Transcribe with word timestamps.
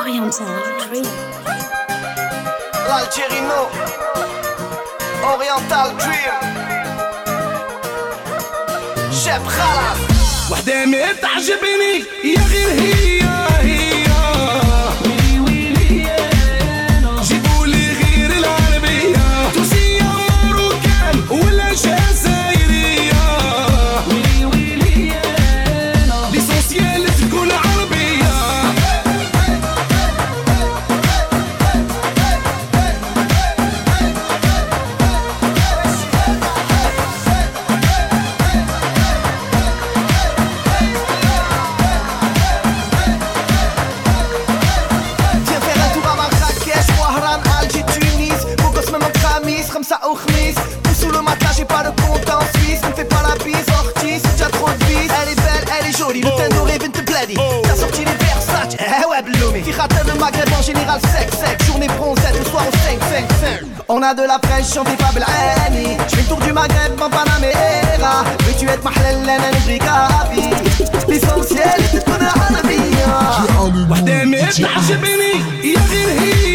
Oriental 0.00 0.62
Dream. 0.88 1.06
L'Algérino. 2.88 3.60
Oriental 5.32 5.88
Dream. 5.98 6.56
شاب 9.24 9.46
خلاص 9.46 10.50
وحدة 10.50 10.86
ما 10.86 11.12
تعجبني 11.12 12.04
يا 12.24 12.40
غير 12.50 12.68
هي 12.68 12.94
هي 12.94 13.29
Blooming 59.80 59.80
Pirater 59.80 60.04
de 60.04 60.18
Maghreb 60.18 60.48
en 60.58 60.62
général 60.62 61.00
sec, 61.00 61.28
sec 61.32 61.64
Journée 61.66 61.88
bronzette, 61.88 62.38
le 62.38 62.44
soir 62.44 62.64
au 62.68 62.72
5, 62.72 63.00
5, 63.00 63.32
5 63.40 63.60
On 63.88 64.02
a 64.02 64.14
de 64.14 64.22
la 64.22 64.38
fraîche, 64.42 64.74
chantée 64.74 64.96
pas 64.96 65.10
Belani 65.12 65.96
Je 66.08 66.16
fais 66.16 66.22
le 66.22 66.28
tour 66.28 66.38
du 66.38 66.52
Maghreb 66.52 67.00
en 67.00 67.10
Panamera 67.10 68.24
Veux-tu 68.40 68.68
être 68.68 68.84
mahlel, 68.84 69.24
lana, 69.24 69.50
brigabi 69.64 70.50
L'essentiel, 71.08 71.80
c'est 71.90 72.04
qu'on 72.04 72.12
a 72.12 72.62
la 72.62 72.68
vie 72.68 72.86
وحدة 73.90 74.24
ما 74.24 74.38
تعجبني 74.38 75.32
يا 75.64 75.80
غير 75.90 76.08
هي 76.08 76.32
هي 76.32 76.49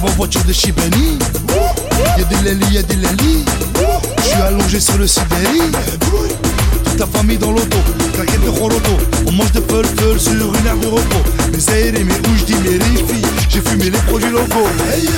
J'arrive 0.00 0.14
en 0.14 0.16
voiture 0.16 0.44
de 0.44 0.52
Chibani 0.52 1.18
Y'a 2.16 2.24
des 2.24 2.36
lali, 2.44 2.74
y'a 2.74 2.82
des 2.82 2.96
lali 2.96 3.44
Je 4.18 4.22
suis 4.22 4.40
allongé 4.40 4.80
sur 4.80 4.96
le 4.96 5.06
Sibérie. 5.06 5.72
Toute 6.84 6.96
ta 6.96 7.06
famille 7.06 7.36
dans 7.36 7.50
l'auto 7.50 7.76
Claquette 8.14 8.42
de 8.42 8.48
Roloto 8.48 8.96
On 9.26 9.32
mange 9.32 9.52
de 9.52 9.60
peul 9.60 9.86
peul 9.86 10.18
sur 10.18 10.32
une 10.32 10.66
aire 10.66 10.76
de 10.76 10.86
repos. 10.86 11.30
Mes 11.52 11.72
aérés, 11.74 12.04
mes 12.04 12.14
dis 12.46 12.54
mes 12.54 12.78
rifi 12.82 13.22
J'ai 13.48 13.60
fumé 13.60 13.84
les 13.84 13.98
produits 13.98 14.30
locaux. 14.30 14.68
Hey 14.92 15.08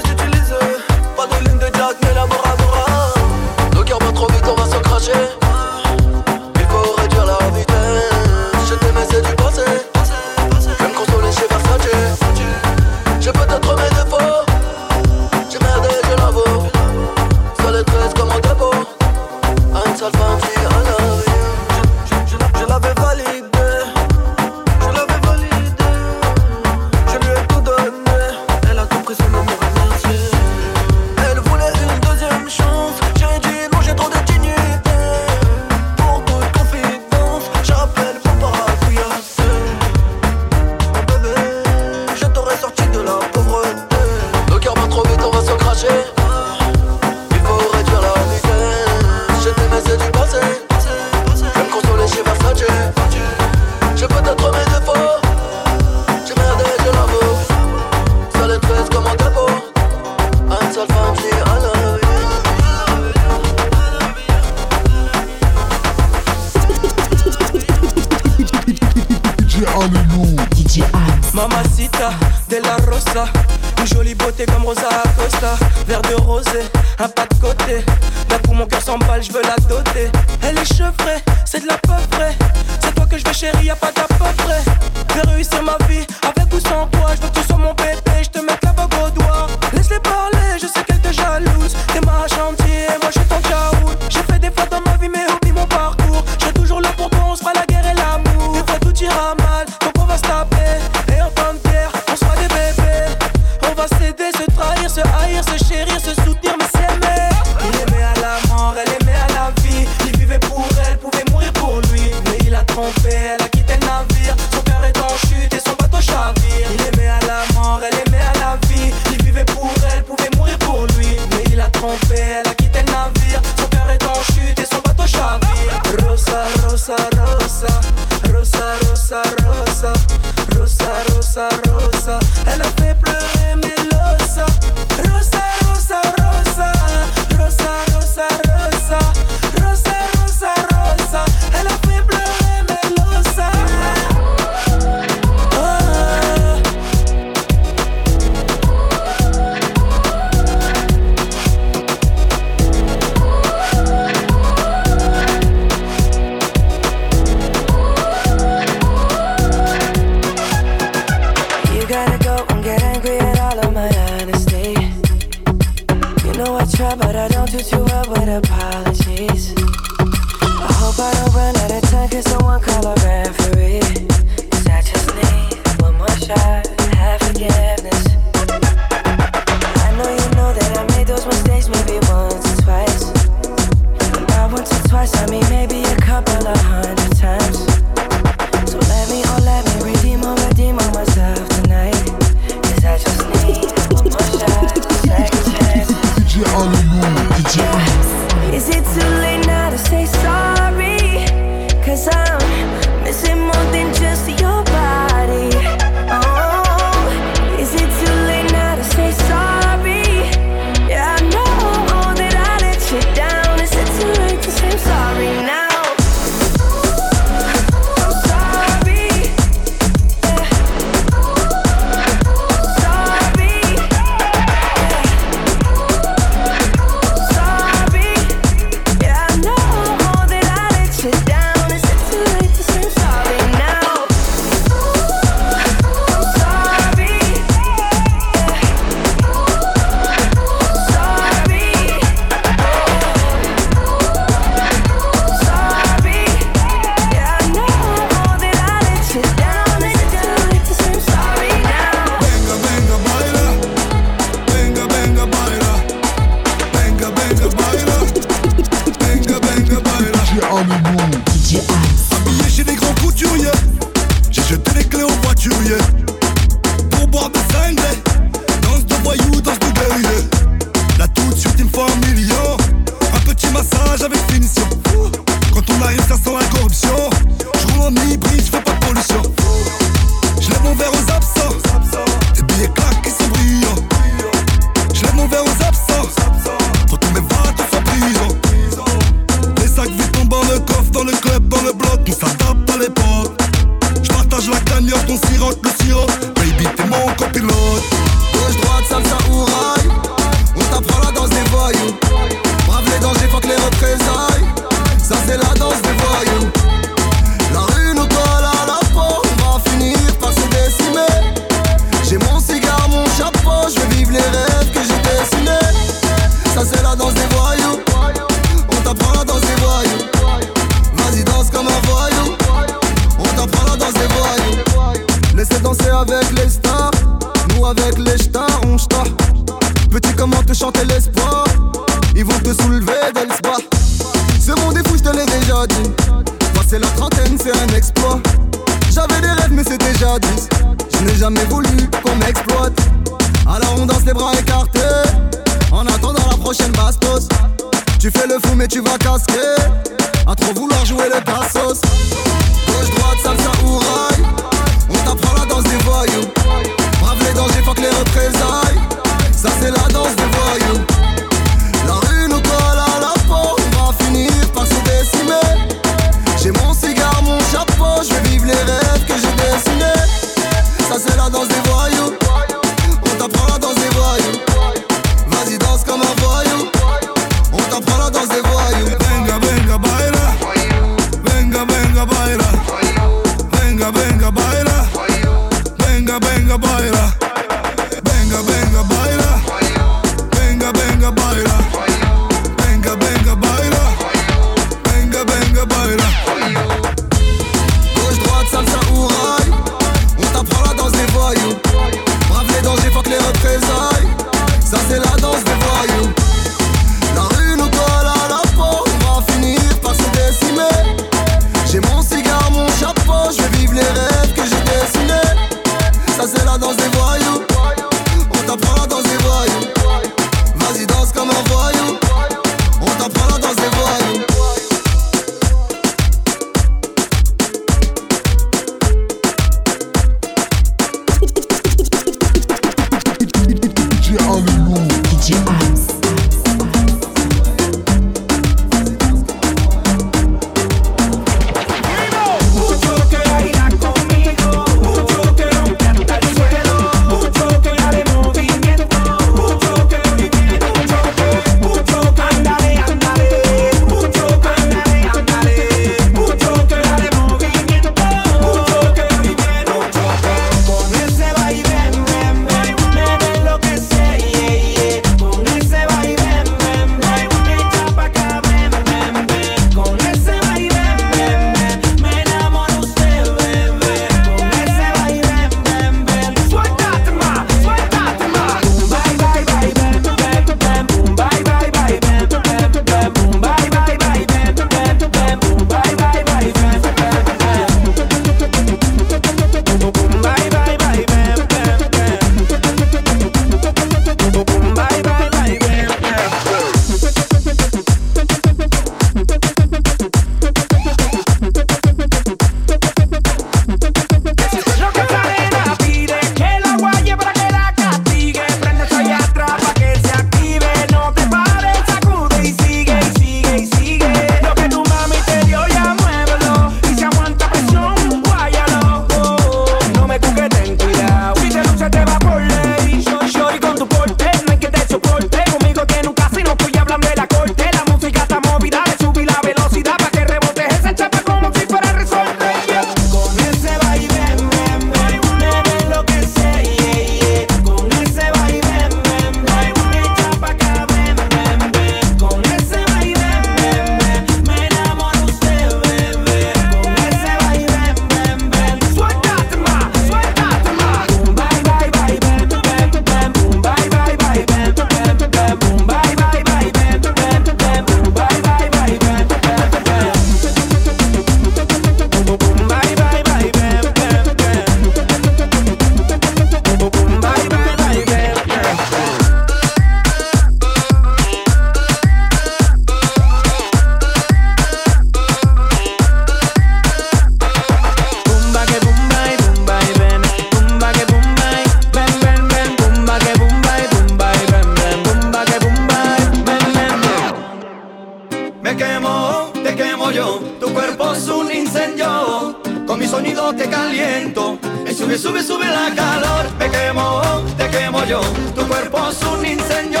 Sube, 595.02 595.18
sube, 595.18 595.42
sube 595.42 595.66
la 595.66 595.92
calor, 595.96 596.46
te 596.60 596.70
quemo, 596.70 597.20
te 597.56 597.68
quemo 597.70 598.04
yo. 598.04 598.20
Tu 598.54 598.64
cuerpo 598.68 599.08
es 599.10 599.20
un 599.24 599.44
incendio, 599.44 600.00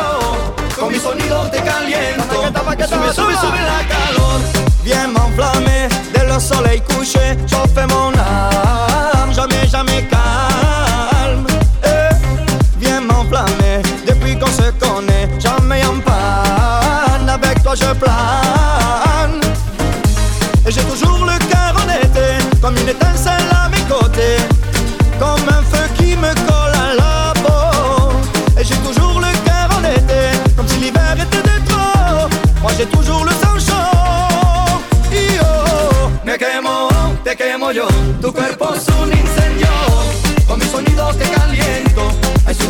con 0.78 0.92
mi 0.92 0.98
sonido 1.00 1.50
te 1.50 1.60
caliento. 1.60 2.22
Sube, 2.32 3.12
sube, 3.12 3.34
sube 3.34 3.60
la 3.62 3.84
calor. 3.88 4.40
Viens 4.84 5.08
m'enflammer, 5.08 5.88
de 6.12 6.24
le 6.24 6.38
soleil 6.38 6.82
couché, 6.84 7.36
chauffez 7.46 7.88
mon 7.88 8.11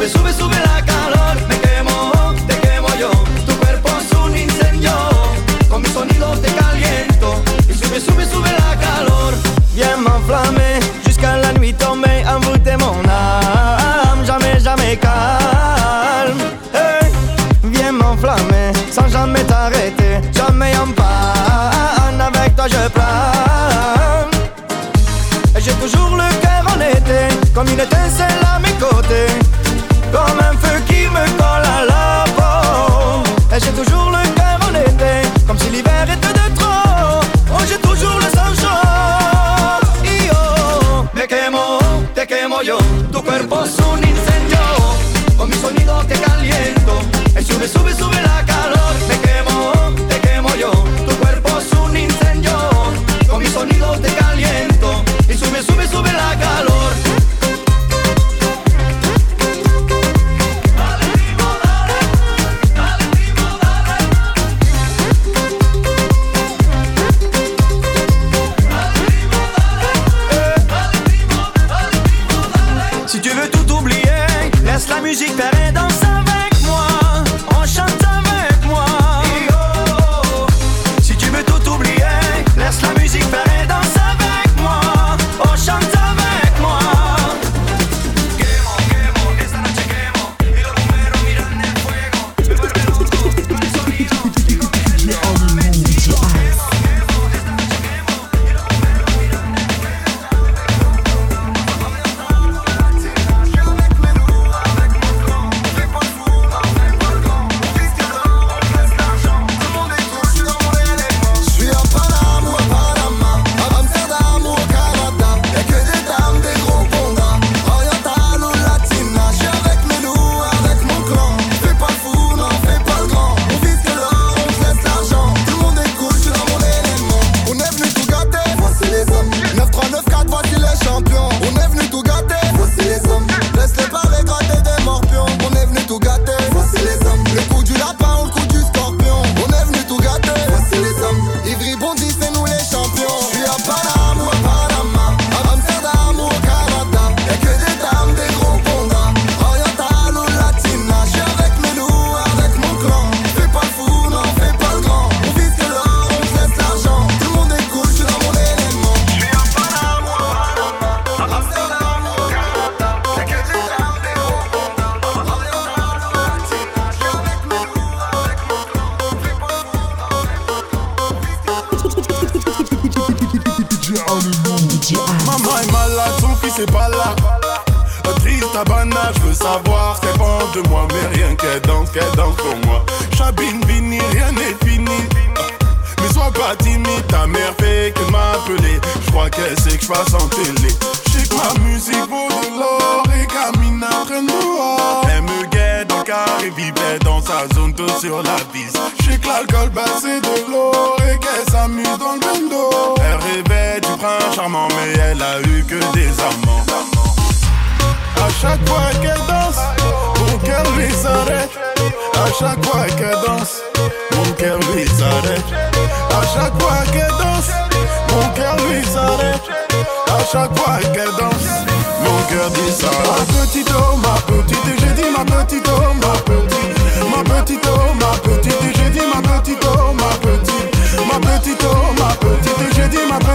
sube, 0.08 0.32
sube 0.32 0.58
la 0.58 0.81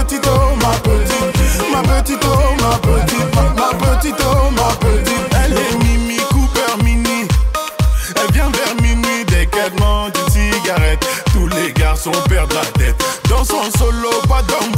petite 0.08 0.28
oh, 0.28 0.56
ma 0.62 0.72
petite, 0.80 1.72
ma 1.72 1.82
petite 1.82 2.24
oh, 2.24 2.56
ma 2.62 2.78
petite, 2.78 3.36
ma, 3.36 3.42
ma 3.54 3.74
petite 3.74 4.16
oh, 4.22 4.50
ma 4.52 4.70
petite. 4.76 5.36
Elle 5.44 5.54
est 5.54 5.84
Mimi 5.84 6.18
Cooper 6.30 6.84
Mini, 6.84 7.28
elle 8.16 8.32
vient 8.34 8.50
vers 8.50 8.82
minuit 8.82 9.26
dès 9.28 9.46
qu'elle 9.48 9.74
demande 9.76 10.14
une 10.18 10.32
cigarette. 10.32 11.06
Tous 11.34 11.48
les 11.48 11.74
garçons 11.74 12.12
perdent 12.30 12.54
la 12.54 12.66
tête. 12.82 12.96
Dans 13.30 13.44
son 13.44 13.64
solo, 13.78 14.10
pas 14.30 14.42
d'homme. 14.44 14.77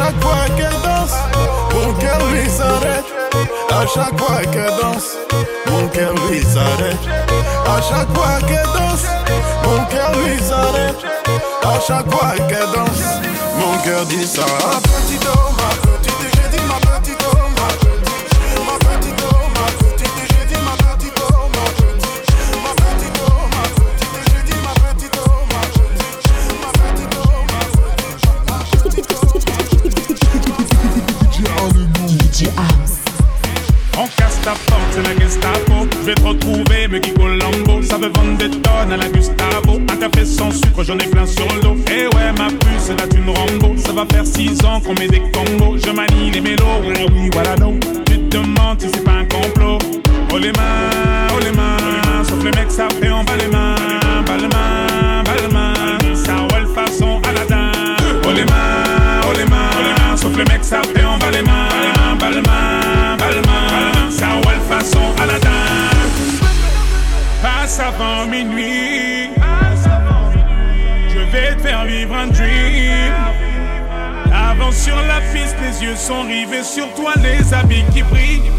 chaque 0.00 0.22
fois 0.22 0.44
qu'elle 0.56 0.80
danse, 0.82 1.16
mon 1.74 1.92
cœur 1.94 2.18
lui 2.32 2.48
s'arrête. 2.48 3.04
À 3.70 3.86
chaque 3.86 4.18
fois 4.18 4.40
qu'elle 4.52 4.76
danse, 4.80 5.16
mon 5.66 5.88
cœur 5.88 6.14
lui 6.28 6.42
s'arrête. 6.42 7.04
À 7.66 7.80
chaque 7.82 8.10
fois 8.16 8.38
qu'elle 8.48 8.70
danse, 8.78 9.06
mon 9.64 9.84
cœur 9.92 10.12
lui 10.24 10.38
s'arrête. 10.42 11.02
À 11.62 11.80
chaque 11.86 12.10
fois 12.10 12.32
qu'elle 12.48 12.70
danse, 12.74 13.04
mon 13.58 13.76
cœur 13.84 14.06
dit 14.06 14.26
ça. 14.26 14.46
sur 76.70 76.86
toi 76.94 77.12
les 77.20 77.52
habits 77.52 77.84
qui 77.92 78.02
brillent, 78.04 78.50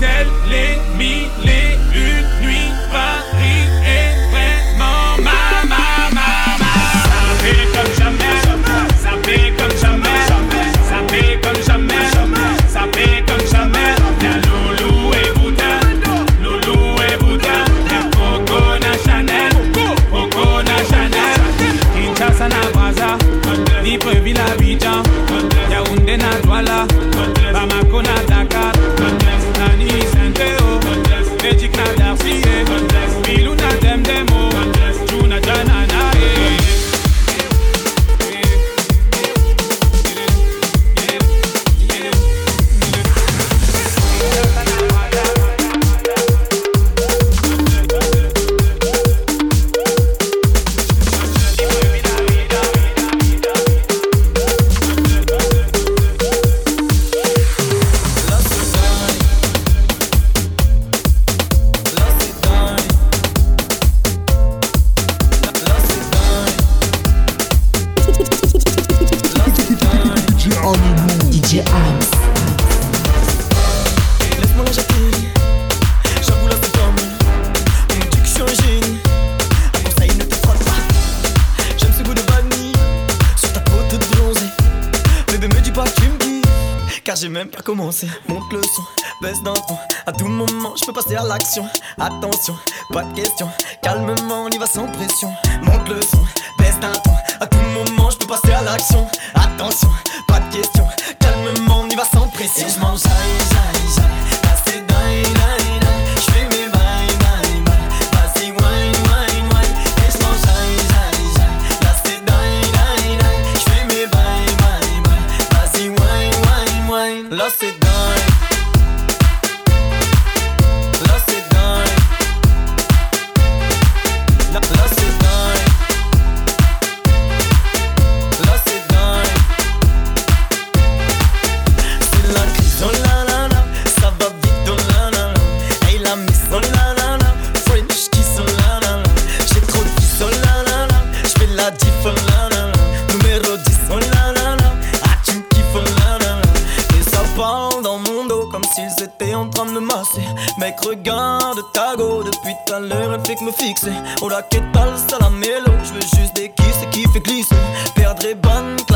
but 92.92 93.08
it's 93.18 93.31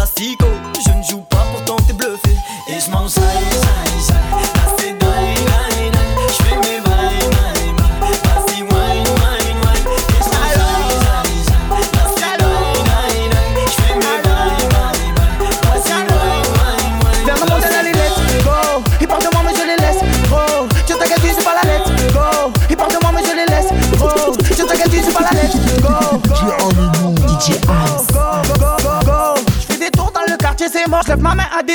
Je 0.07 0.91
ne 0.91 1.03
joue 1.03 1.21
pas, 1.21 1.43
pourtant 1.51 1.77
t'es 1.87 1.93
bluffé. 1.93 2.37
Et 2.69 2.79
je 2.79 2.91
m'en 2.91 3.07
saille. 3.07 3.54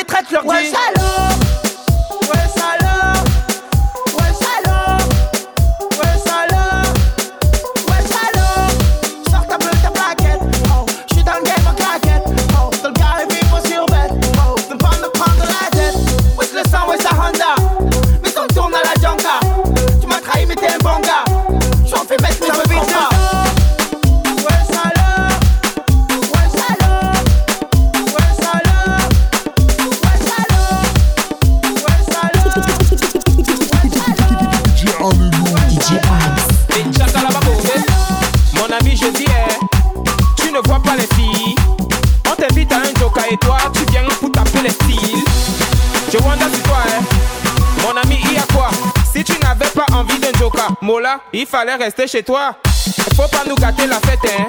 Traites, 0.04 0.26
je 0.28 0.34
leur. 0.34 0.46
Ouais, 0.46 0.70
il 51.32 51.46
fallait 51.46 51.76
rester 51.76 52.06
chez 52.06 52.22
toi. 52.22 52.56
Faut 53.16 53.28
pas 53.28 53.44
nous 53.48 53.54
gâter 53.56 53.86
la 53.86 54.00
fête, 54.00 54.20
hein. 54.26 54.46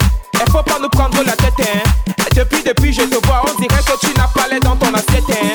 Faut 0.52 0.64
pas 0.64 0.80
nous 0.82 0.90
prendre 0.90 1.22
la 1.24 1.34
tête, 1.34 1.54
hein. 1.60 2.14
Depuis, 2.36 2.64
depuis, 2.64 2.94
je 2.94 3.02
te 3.02 3.26
vois, 3.28 3.42
on 3.44 3.62
dirait 3.62 3.82
que 3.84 4.00
tu 4.00 4.14
n'as 4.18 4.28
pas 4.28 4.48
l'air 4.50 4.60
dans 4.62 4.76
ton 4.76 4.94
assiette, 4.94 5.24
hein. 5.30 5.48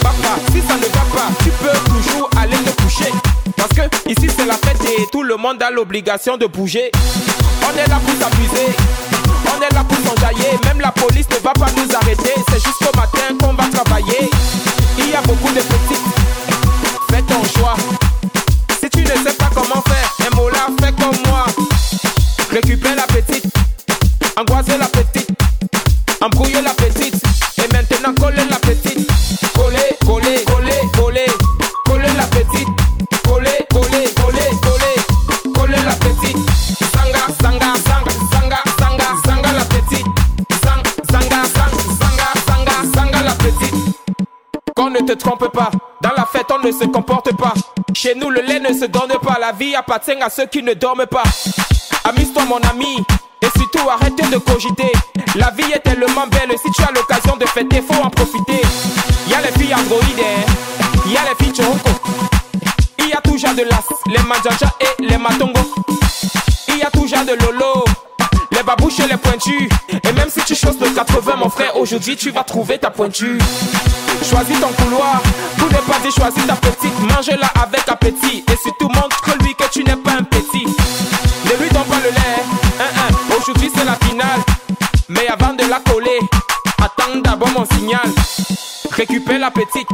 Papa, 0.00 0.40
si 0.50 0.60
ça 0.60 0.74
ne 0.74 0.82
va 0.82 1.04
pas, 1.14 1.28
tu 1.42 1.50
peux 1.50 1.78
toujours 1.90 2.28
aller 2.40 2.56
te 2.56 2.82
coucher. 2.82 3.12
Parce 3.56 3.70
que 3.70 3.82
ici 4.10 4.28
c'est 4.36 4.46
la 4.46 4.54
fête 4.54 4.82
et 4.84 5.06
tout 5.12 5.22
le 5.22 5.36
monde 5.36 5.62
a 5.62 5.70
l'obligation 5.70 6.36
de 6.36 6.46
bouger. 6.46 6.90
On 7.62 7.78
est 7.78 7.86
là 7.86 8.00
pour 8.04 8.14
s'amuser, 8.18 8.74
on 9.46 9.62
est 9.62 9.74
là 9.74 9.84
pour 9.84 9.98
s'enjailler. 9.98 10.58
Même 10.64 10.80
la 10.80 10.90
police 10.90 11.28
ne 11.30 11.36
va 11.36 11.52
pas 11.52 11.70
nous 11.76 11.94
arrêter. 11.94 12.34
C'est 12.48 12.64
jusqu'au 12.64 12.96
matin 12.96 13.36
qu'on 13.40 13.54
va 13.54 13.68
travailler. 13.68 14.30
Angoisser 24.42 24.78
la 24.78 24.86
petite, 24.86 25.30
embrouiller 26.20 26.62
la 26.62 26.74
petite. 26.74 27.14
Et 27.58 27.72
maintenant 27.72 28.14
coller 28.14 28.44
la 28.50 28.56
petite. 28.56 29.06
Coller, 29.54 29.96
coller, 30.04 30.44
coller, 30.44 30.80
coller. 30.94 31.26
Coller 31.84 32.12
la 32.16 32.24
petite. 32.24 32.68
Coller, 33.24 33.66
coller, 33.70 34.08
coller, 34.16 34.50
coller. 34.62 35.52
Coller 35.54 35.82
la 35.84 35.94
petite. 35.94 36.36
Sanga, 36.92 37.26
sanga, 37.40 37.74
sanga, 37.86 38.12
sanga, 38.32 38.62
sanga, 38.78 39.08
sanga 39.24 39.52
la 39.52 39.64
petite. 39.64 40.06
Sang, 40.64 40.82
sanga, 41.10 41.42
sang, 41.54 41.72
sanga, 42.00 42.28
sanga, 42.46 42.76
sanga 42.94 43.22
la 43.22 43.34
petite. 43.34 43.74
Qu'on 44.74 44.90
ne 44.90 45.00
te 45.00 45.12
trompe 45.12 45.48
pas, 45.52 45.70
dans 46.00 46.12
la 46.16 46.26
fête 46.26 46.46
on 46.50 46.66
ne 46.66 46.72
se 46.72 46.84
comporte 46.86 47.36
pas. 47.36 47.54
Chez 47.94 48.14
nous 48.14 48.30
le 48.30 48.40
lait 48.40 48.60
ne 48.60 48.72
se 48.72 48.86
donne 48.86 49.12
pas, 49.22 49.38
la 49.38 49.52
vie 49.52 49.76
appartient 49.76 50.20
à 50.20 50.30
ceux 50.30 50.46
qui 50.46 50.62
ne 50.62 50.74
dorment 50.74 51.06
pas. 51.06 51.24
Amuse-toi 52.04 52.44
mon 52.46 52.60
ami, 52.68 53.04
surtout 53.56 53.88
arrête 53.88 54.16
de 54.16 54.38
cogiter. 54.38 54.92
La 55.34 55.50
vie 55.50 55.70
est 55.72 55.80
tellement 55.80 56.26
belle, 56.30 56.56
si 56.62 56.70
tu 56.72 56.82
as 56.82 56.92
l'occasion 56.92 57.36
de 57.36 57.46
fêter, 57.46 57.82
faut 57.82 58.02
en 58.02 58.10
profiter. 58.10 58.60
Y 59.28 59.34
a 59.34 59.40
les 59.40 59.52
filles 59.58 59.74
androïdes, 59.74 60.24
y 61.06 61.16
a 61.16 61.20
les 61.28 61.44
filles 61.44 61.52
choroko. 61.52 61.90
Il 62.98 63.08
y 63.08 63.12
a 63.12 63.20
toujours 63.20 63.54
de 63.54 63.62
l'as, 63.62 63.82
les 64.06 64.22
manjaja 64.22 64.72
et 64.80 65.02
les 65.02 65.18
matongo. 65.18 65.60
Il 66.68 66.78
y 66.78 66.82
a 66.82 66.90
toujours 66.90 67.24
de 67.24 67.34
lolo, 67.44 67.84
les 68.50 68.62
babouches 68.62 69.00
et 69.00 69.08
les 69.08 69.16
pointus. 69.16 69.68
Et 69.90 70.12
même 70.12 70.28
si 70.28 70.40
tu 70.44 70.54
choses 70.54 70.78
le 70.80 70.90
80, 70.90 71.36
mon 71.36 71.50
frère, 71.50 71.76
aujourd'hui 71.76 72.16
tu 72.16 72.30
vas 72.30 72.44
trouver 72.44 72.78
ta 72.78 72.90
pointure. 72.90 73.38
Choisis 74.22 74.60
ton 74.60 74.68
couloir, 74.68 75.20
tout 75.58 75.68
n'est 75.68 75.78
pas 75.78 75.98
dit, 76.04 76.12
choisis 76.12 76.46
ta 76.46 76.54
petite. 76.54 76.98
Mange-la 77.00 77.48
avec 77.62 77.88
appétit. 77.88 78.44
Et 78.50 78.56
surtout 78.62 78.88
montre-lui 78.88 79.54
que 79.54 79.68
tu 79.72 79.82
n'es 79.82 79.96
pas 79.96 80.12
un 80.12 80.22
aujourd'hui 83.42 83.70
c'est 83.74 83.84
la 83.84 83.94
finale. 83.96 84.40
Mais 85.08 85.26
avant 85.28 85.54
de 85.54 85.68
la 85.68 85.80
coller, 85.80 86.18
attends 86.78 87.18
d'abord 87.22 87.48
mon 87.50 87.64
signal. 87.64 88.08
Récupère 88.92 89.38
la 89.38 89.50
petite, 89.50 89.88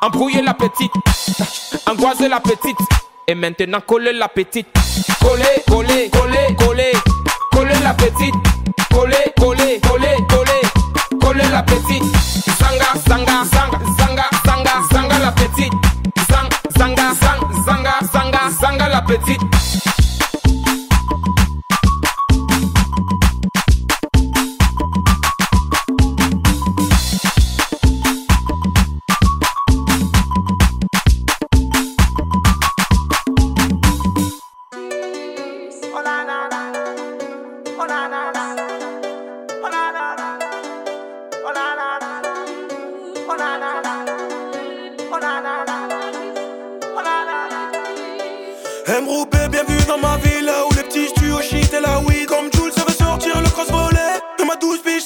embrouiller 0.00 0.42
la 0.42 0.54
petite, 0.54 0.92
angoiser 1.86 2.28
la 2.28 2.40
petite. 2.40 2.78
Et 3.28 3.34
maintenant 3.34 3.80
coller 3.80 4.12
la 4.12 4.28
petite. 4.28 4.66
Coller, 5.20 5.62
coller, 5.68 6.10
coller, 6.10 6.56
coller. 6.58 6.92
Coller 7.52 7.78
la 7.82 7.94
petite. 7.94 8.34
Coller, 8.90 9.32
coller, 9.38 9.80
coller, 9.80 10.16
coller. 10.28 11.20
Coller 11.20 11.48
la 11.52 11.62
petite. 11.62 12.02
Zanga, 12.58 12.92
zanga, 13.06 13.44
zanga, 13.44 13.78
zanga, 13.96 14.24
zanga, 14.44 14.82
zanga 14.92 15.18
la 15.18 15.32
petite. 15.32 15.72
Zang, 16.28 16.48
zanga, 16.76 17.14
zang, 17.14 17.64
zanga, 17.64 17.94
zanga, 18.12 18.50
zanga 18.60 18.88
la 18.88 19.02
petite. 19.02 19.51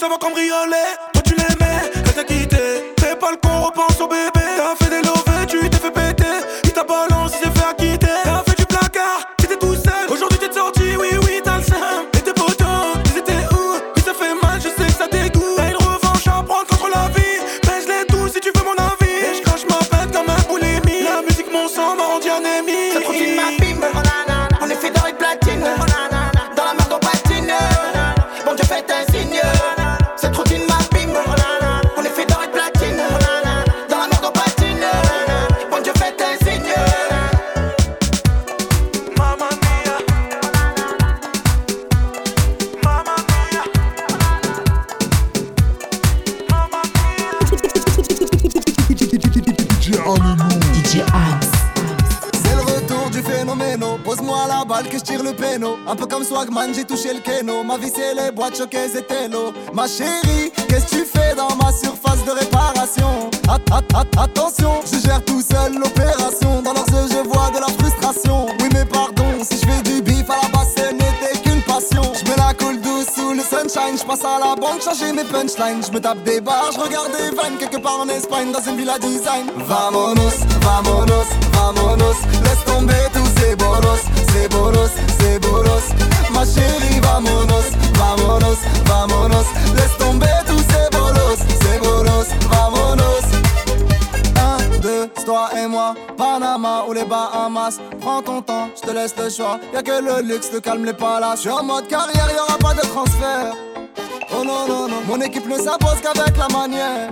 Ça 0.07 0.13
va 0.13 0.19
cambrioler. 0.19 0.89
Toi 1.13 1.23
tu 1.25 1.35
l'aimais, 1.35 1.91
elle 1.95 2.15
t'a 2.15 2.25
quitté. 2.25 2.95
Fais 3.01 3.17
pas 3.17 3.31
le 3.33 3.37
con, 3.39 3.61
repense 3.63 4.01
au 4.01 4.07
bébé. 4.07 4.47
T'as 4.57 4.85
fait 4.85 4.91
des 4.91 5.03
lovés, 5.03 5.47
tu 5.49 5.69
t'es 5.69 5.79
fait 5.79 5.91
péter. 5.91 6.37
Il 6.65 6.73
t'a 6.73 6.85
balancé, 6.85 7.37
il 7.41 7.47
s'est 7.47 7.59
fait 7.59 7.67
acquitter. 7.67 8.06
Pose-moi 54.17 54.47
la 54.49 54.65
balle 54.65 54.89
que 54.89 54.99
je 54.99 55.03
tire 55.03 55.23
le 55.23 55.33
péno. 55.33 55.77
Un 55.87 55.95
peu 55.95 56.07
comme 56.07 56.25
Swagman, 56.25 56.73
j'ai 56.75 56.85
touché 56.85 57.13
le 57.13 57.21
keno. 57.21 57.63
Ma 57.65 57.77
vie, 57.77 57.91
c'est 57.95 58.15
les 58.15 58.31
boîtes 58.31 58.57
choquées 58.57 58.97
et 58.97 59.03
télo. 59.03 59.53
Ma 59.75 59.87
chérie, 59.87 60.51
qu'est-ce 60.69 60.87
que 60.87 61.03
tu 61.03 61.05
fais 61.05 61.35
dans 61.35 61.55
ma 61.57 61.71
surface 61.73 62.25
de 62.25 62.31
réparation? 62.31 63.31
attention, 64.19 64.81
je 64.91 64.99
gère 65.07 65.23
tout 65.25 65.43
seul 65.43 65.75
l'opération. 65.75 66.63
Dans 66.63 66.73
leurs 66.73 66.89
yeux, 66.89 67.09
je 67.11 67.29
vois 67.29 67.51
de 67.51 67.61
la 67.61 67.69
frustration. 67.79 68.47
Oui, 68.61 68.69
mais 68.73 68.85
pardon, 68.85 69.27
si 69.43 69.59
je 69.59 69.67
fais 69.67 69.83
du 69.83 70.01
bif 70.01 70.31
à 70.31 70.43
la 70.43 70.49
base, 70.49 70.75
ce 70.77 70.93
n'était 70.93 71.39
qu'une 71.43 71.63
passion. 71.63 72.03
Je 72.15 72.31
me 72.31 72.37
la 72.37 72.55
coule 72.55 72.81
douce 72.81 73.07
sous 73.15 73.33
le 73.33 73.43
sunshine. 73.43 73.99
Je 73.99 74.05
passe 74.05 74.25
à 74.25 74.39
la 74.39 74.55
banque, 74.55 74.83
changer 74.83 75.13
mes 75.13 75.25
punchlines. 75.25 75.83
Je 75.87 75.93
me 75.93 76.01
tape 76.01 76.23
des 76.23 76.41
barres, 76.41 76.71
je 76.73 76.81
regarde 76.81 77.11
des 77.13 77.37
vannes 77.37 77.59
quelque 77.59 77.79
part 77.79 78.01
en 78.01 78.09
Espagne 78.09 78.51
dans 78.53 78.63
une 78.63 78.77
villa 78.77 78.99
design. 78.99 79.51
Vamonos, 79.57 80.39
vamonos, 80.63 81.29
vamonos. 81.53 82.17
Laisse 82.45 82.65
tomber 82.65 82.95
tous 83.13 83.26
ces 83.47 83.57
bolos, 83.57 84.03
ces 84.33 84.49
bolos, 84.49 84.91
ces 85.19 85.39
bolos. 85.39 85.87
Ma 86.33 86.45
chérie, 86.45 87.01
vamonos, 87.01 87.69
vamonos, 87.95 88.59
vamonos. 88.87 89.47
Laisse 89.77 89.97
tomber 89.99 90.37
tous 90.47 90.65
ces 90.71 90.89
bolos, 90.97 91.39
ces 91.63 91.79
bolos, 91.79 92.29
vamonos. 92.51 93.27
Un, 94.37 94.81
deux, 94.81 95.09
c'est 95.17 95.25
toi 95.25 95.49
et 95.57 95.67
moi, 95.67 95.95
Panama 96.17 96.85
ou 96.89 96.93
les 96.93 97.05
Bahamas. 97.05 97.79
Prends 98.01 98.23
ton 98.23 98.43
temps, 98.43 98.69
je 98.77 98.83
te 98.89 98.93
laisse 98.93 99.15
le 99.17 99.31
choix. 99.31 99.59
Y'a 99.73 99.83
que 99.83 100.03
le 100.03 100.23
luxe, 100.23 100.51
le 100.53 100.61
calme, 100.61 100.85
les 100.85 100.93
palaces. 100.93 101.37
Je 101.37 101.49
suis 101.49 101.51
en 101.51 101.63
mode 101.63 101.87
carrière, 101.87 102.29
y'aura 102.35 102.59
pas 102.59 102.75
de 102.75 102.87
transfert. 102.89 103.55
Oh 104.33 104.45
non, 104.45 104.67
non, 104.69 104.89
non, 104.89 105.01
mon 105.07 105.21
équipe 105.21 105.47
ne 105.47 105.57
s'impose 105.57 106.01
qu'avec 106.03 106.37
la 106.37 106.49
manière. 106.49 107.11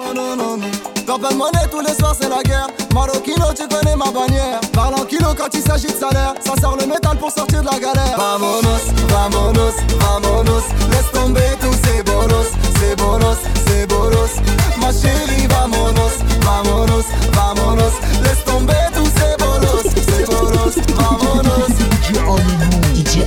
Oh 0.00 0.14
non, 0.14 0.34
non, 0.36 0.56
non. 0.56 0.91
Purple 1.06 1.34
monnaie 1.34 1.66
tous 1.70 1.80
les 1.80 1.94
soirs, 1.94 2.14
c'est 2.18 2.28
la 2.28 2.42
guerre. 2.42 2.68
Marokino, 2.94 3.46
tu 3.56 3.66
connais 3.66 3.96
ma 3.96 4.10
bannière. 4.10 4.60
Parle 4.72 4.94
en 4.94 5.04
kilo 5.04 5.34
quand 5.36 5.48
il 5.52 5.60
s'agit 5.62 5.88
de 5.88 5.98
salaire. 5.98 6.34
Ça 6.40 6.54
sort 6.60 6.76
le 6.80 6.86
métal 6.86 7.16
pour 7.18 7.30
sortir 7.30 7.60
de 7.60 7.66
la 7.66 7.78
galère. 7.78 8.16
Vamonos, 8.16 8.84
vamonos, 9.08 9.74
vamonos. 9.98 10.64
Laisse 10.90 11.10
tomber 11.12 11.50
tous 11.60 11.74
ces 11.84 12.02
bolos, 12.02 12.50
ces 12.78 12.94
bolos, 12.96 13.38
ces 13.66 13.86
bolos. 13.86 14.32
Ma 14.80 14.92
chérie, 14.92 15.46
vamonos, 15.48 16.18
vamonos, 16.42 17.06
vamonos. 17.32 17.94
Laisse 18.22 18.44
tomber 18.44 18.74
tous 18.94 19.10
ces 19.16 19.36
bolos, 19.42 19.82
ces 19.94 20.24
bolos, 20.24 20.74
vamonos. 20.96 21.72
DJ. 22.94 23.26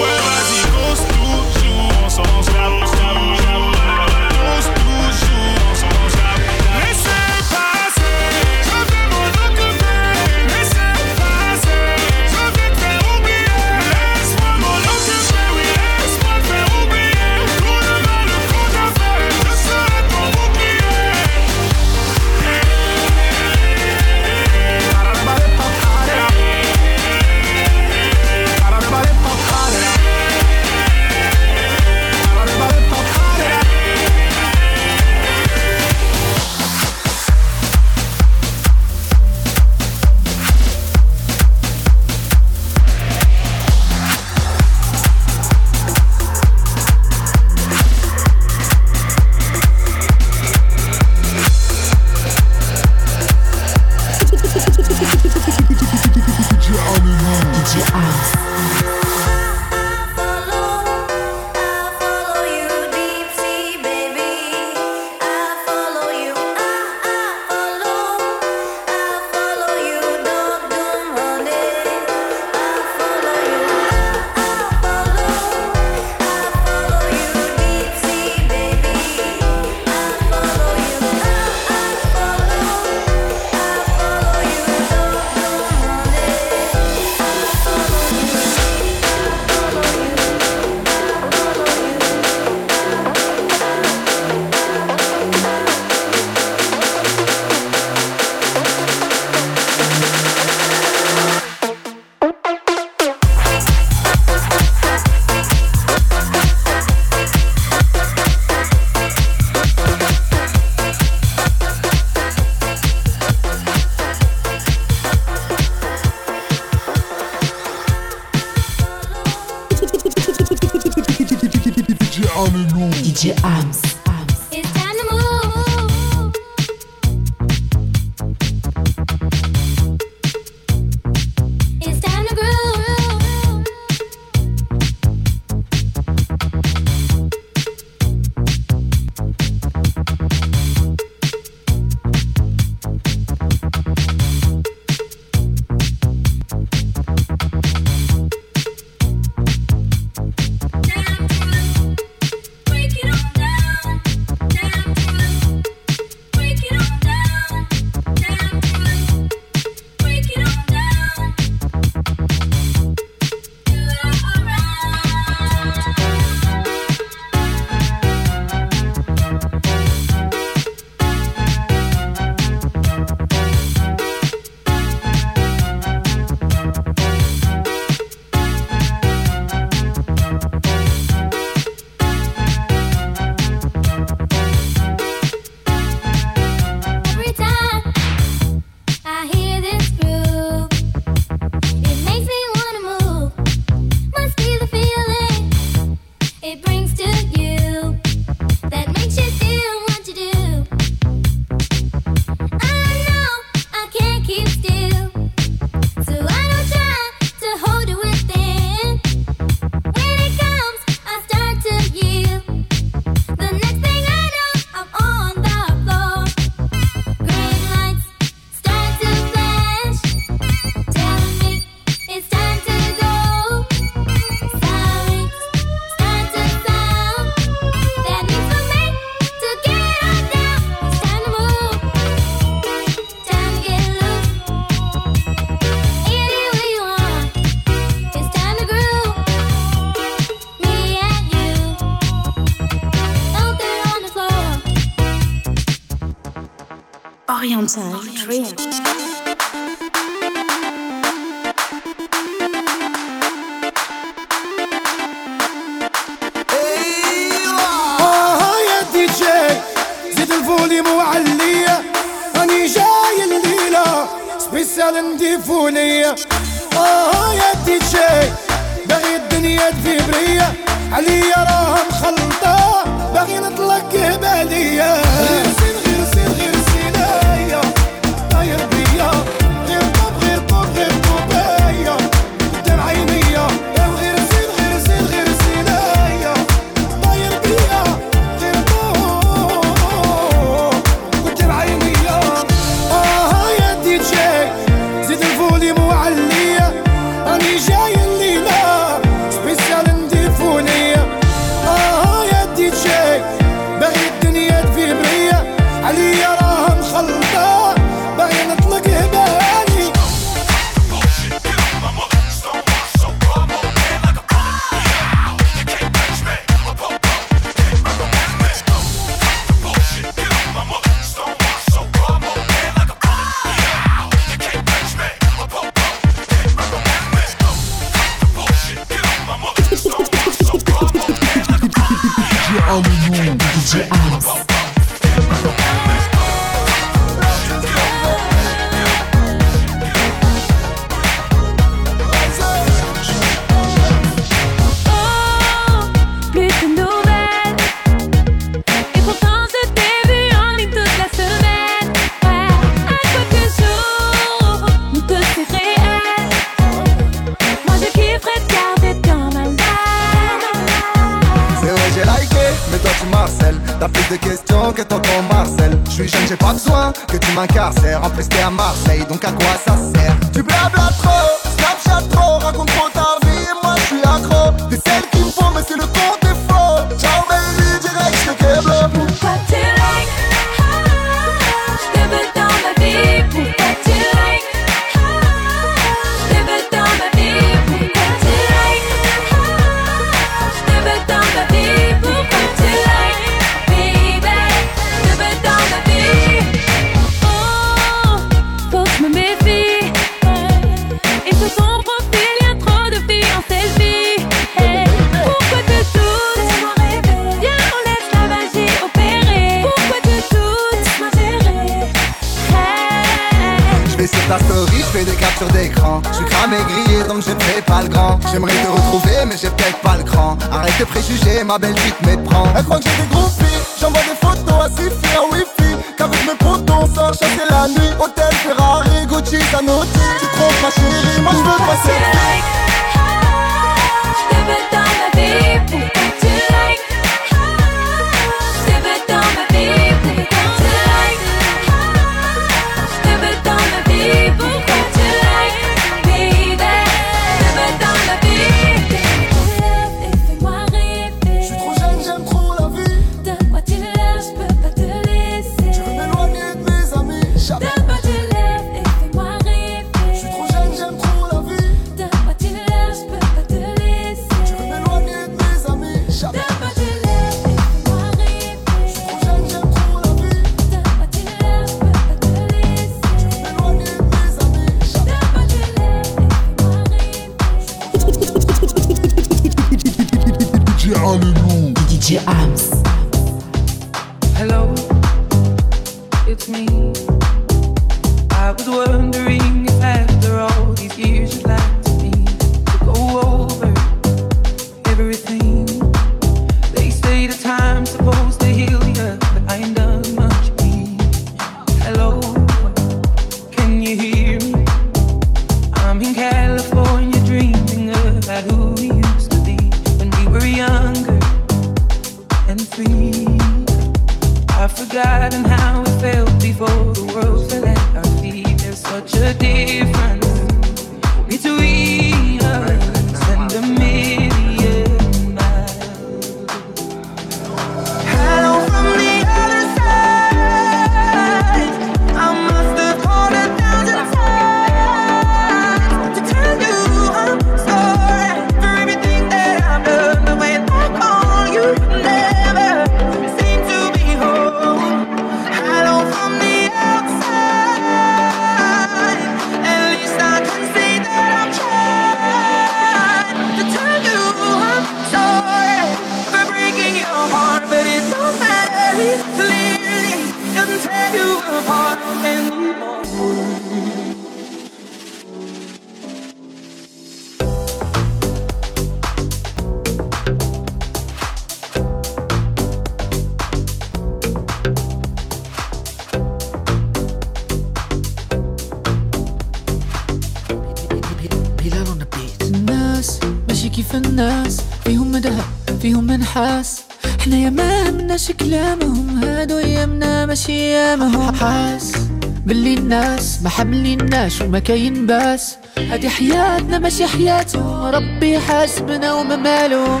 ماشي 594.24 594.44
وما 594.44 594.58
كاين 594.58 595.06
باس. 595.06 595.56
هادي 595.78 596.08
حياتنا 596.08 596.78
ماشي 596.78 597.06
حياته 597.06 597.90
ربي 597.90 598.38
حاسبنا 598.38 599.12
وما 599.12 599.36
ماله. 599.36 600.00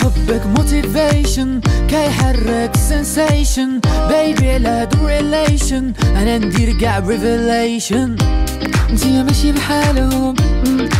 حبك 0.00 0.46
موتيفيشن 0.46 1.60
كيحرك 1.88 2.76
سنسيشن 2.88 3.80
بيبي 4.08 4.50
على 4.50 4.88
دو 4.92 5.06
ريليشن 5.06 5.92
أنا 6.16 6.38
ندير 6.38 6.78
كاع 6.80 6.98
ريفيليشن 6.98 8.16
انتي 8.90 9.22
ماشي 9.22 9.52
بحالهم. 9.52 10.34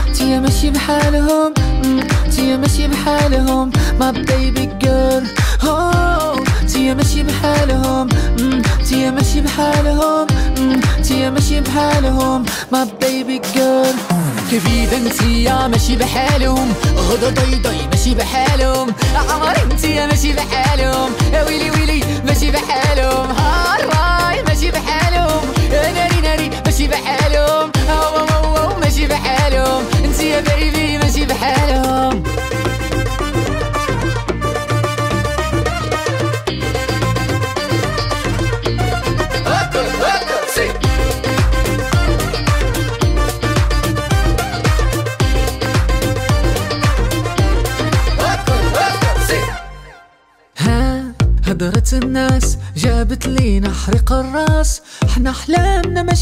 انتي 0.09 0.41
ماشي 0.41 0.71
بحالهم. 0.71 1.55
انتي 2.27 2.57
ماشي 2.57 2.89
بحالهم. 2.89 3.71
ما 4.01 4.11
بيبي 4.11 4.69
girl. 4.83 5.25
Oh. 5.63 6.08
تيا 6.79 6.95
ماشي 6.95 7.23
بحالهم. 7.23 8.09
تيا 8.89 9.11
ماشي 9.11 9.41
بحالهم. 9.41 10.27
تيا 11.03 11.31
ماشي 11.31 11.61
بحالهم. 11.61 12.45
My 12.73 12.87
baby 13.03 13.39
girl. 13.55 13.95
كبيدة 14.53 14.97
انتيا 14.97 15.69
ماشي 15.69 15.97
بحالهم؟ 15.97 16.73
غدا 16.97 17.31
ضي 17.31 17.55
ضي 17.55 17.87
ماشي 17.93 18.15
بحالهم. 18.15 18.89
آه، 18.89 19.19
آه، 19.19 19.31
آه، 19.31 19.33
عمر 19.33 19.73
انتيا 19.73 20.07
ماشي 20.07 20.33
بحالهم. 20.33 21.11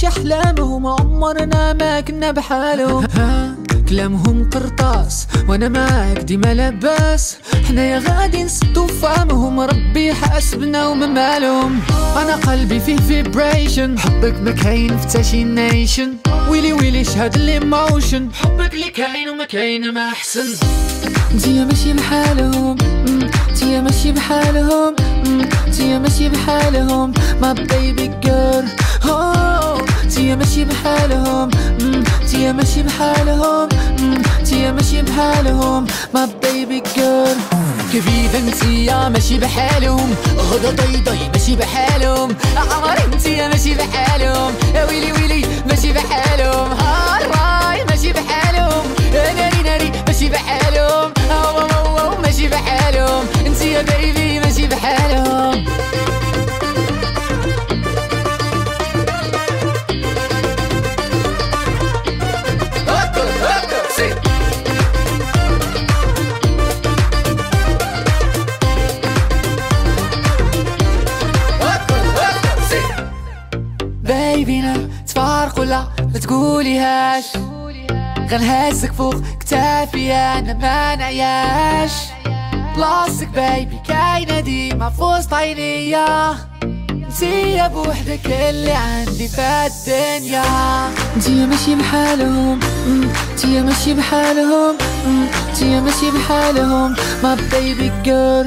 أحلامهم 0.09 0.86
عمرنا 0.86 1.72
ما 1.72 2.00
كنا 2.00 2.30
بحالهم. 2.30 3.07
كلامهم 3.88 4.50
قرطاس 4.50 5.26
وأنا 5.48 5.68
معاك 5.68 6.18
ديما 6.18 6.54
لاباس. 6.54 7.36
حنايا 7.68 7.98
غادي 7.98 8.44
نسدو 8.44 8.86
فامهم 8.86 9.61
ربي 9.61 10.14
حاسبنا 10.14 10.88
وما 10.88 11.07
مالهم 11.07 11.80
أنا 12.16 12.36
قلبي 12.36 12.80
فيه 12.80 12.96
فيبريشن 12.96 13.98
حبك 13.98 14.34
ما 14.40 14.50
كاين 14.50 14.98
في 14.98 15.07
تاشي 15.07 15.44
نيشن 15.44 16.14
ويلي 16.48 16.72
ويلي 16.72 17.04
شهاد 17.04 17.34
الايموشن 17.34 18.28
حبك 18.34 18.74
اللي 18.74 18.90
كاين 18.90 19.28
وما 19.28 19.44
كاين 19.44 19.94
ما 19.94 20.09
أحسن. 20.09 20.46
أنتي 21.34 21.64
ماشي 21.64 21.92
بحالهم 21.92 22.76
أنتي 23.09 23.80
ماشي 23.80 24.12
بحالهم 24.12 24.94
أنتي 25.66 25.98
ماشي 25.98 26.28
بحالهم. 26.28 27.12
ما 27.42 27.52
بيبي 27.52 28.11
جير. 28.24 28.64
تيا 30.14 30.34
ماشي 30.34 30.64
بحالهم 30.64 31.50
تيا 32.30 32.52
ماشي 32.52 32.82
بحالهم 32.82 33.68
تيا 34.44 34.72
ماشي 34.72 35.02
بحالهم. 35.02 35.86
ما 36.14 36.28
بيبي 36.42 36.82
جير 36.94 37.36
كيف 37.92 38.34
انتي 38.34 38.84
يا 38.84 39.09
ماشي 39.09 39.38
بحالهم؟ 39.38 40.14
غدا 40.38 40.70
ضيضي 40.70 41.28
ماشي 41.32 41.57
بحالهم. 41.57 42.36
عمر 42.57 42.98
انتي 43.04 43.36
يا 43.36 43.48
ماشي 43.48 43.74
بحالهم. 43.74 44.52
يا 44.74 44.84
ويلي 44.84 45.12
ويلي 45.12 45.46
ماشي 45.68 45.92
بحالهم. 45.92 46.72
هاي 46.72 47.84
ماشي 47.84 48.12
بحالهم. 48.12 48.84
ناري 49.12 49.62
ناري 49.62 49.92
ماشي 50.07 50.28
بحالهم. 50.28 51.12
هو 51.30 51.59
هو 51.59 52.20
ماشي 52.22 52.48
بحالهم. 52.48 53.24
انتي 53.46 53.72
يا 53.72 53.82
بيبي 53.82 54.40
ماشي 54.40 54.66
بحالهم. 54.66 55.55
تقوليهاش. 76.26 77.24
غنهزك 78.30 78.92
فوق 78.92 79.14
كتافي 79.40 80.12
أنا 80.12 80.52
ما 80.52 80.96
نعياش. 80.96 81.92
بلاصتك 82.76 83.28
بيبي 83.28 83.78
كاينة 83.88 84.40
ديما 84.40 84.90
فوسط 84.90 85.34
عينيا. 85.34 86.34
انتي 86.62 87.68
بوحدك 87.68 88.26
اللي 88.26 88.72
عندي 88.72 89.28
في 89.28 89.66
الدنيا. 89.66 90.44
انتي 91.16 91.46
ماشي 91.46 91.74
بحالهم 91.74 92.60
انتي 93.32 93.62
ماشي 93.62 93.94
بحالهم 93.94 94.76
انتي 95.48 95.80
ماشي 95.80 96.10
بحالهم. 96.10 96.94
ما 97.22 97.34
بيبي 97.34 97.92
جير 98.02 98.46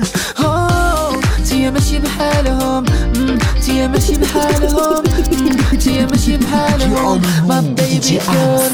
انتي 1.39 1.71
ماشي 1.71 1.99
بحالهم 1.99 2.85
انتي 3.15 3.87
ماشي 3.87 4.13
بحالهم. 4.15 5.03
انتي 5.79 6.05
ماشي 6.05 6.37
بحالهم. 6.37 7.21
ما 7.47 7.59
بيبي 7.61 8.19
كون 8.25 8.71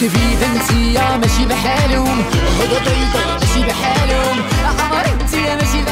كيفي 0.00 0.36
بنتي 0.40 0.94
يا 0.94 1.16
ماشي 1.16 1.46
بحالهم. 1.46 2.24
غدا 2.60 2.92
ماشي 3.40 3.62
بحالهم. 3.68 4.36
عمر 4.80 5.06
انتي 5.20 5.36
ماشي 5.36 5.82
بحالهم 5.82 5.91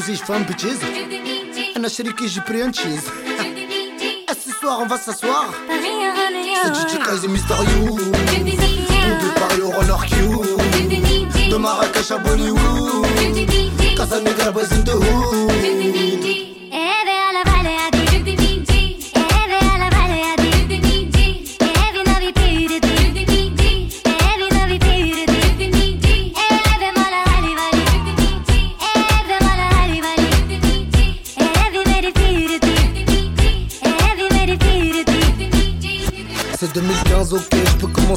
kuzifanya 0.00 0.44
bitches 0.44 0.78
anashirikisha 1.76 2.40
prianchis 2.40 3.04
ce 4.44 4.50
soir 4.60 4.80
on 4.80 4.86
va 4.86 4.96
s'asseoir. 4.96 5.52
C'est 6.62 6.74
DJ 6.74 7.04
Kaze 7.04 7.24
et 7.24 7.28
Mister 7.28 7.54
You. 7.70 7.96
De 7.96 9.28
Paris 9.40 9.62
au 9.62 9.70
Runner 9.70 10.00
Q. 10.08 11.50
De 11.50 11.56
Marrakech 11.56 12.10
à 12.12 12.18
Bollywood. 12.18 13.06
Casa 13.96 14.16
Casamigra 14.16 14.50
Basin 14.52 14.78
de 14.78 14.92
Hood 14.92 16.39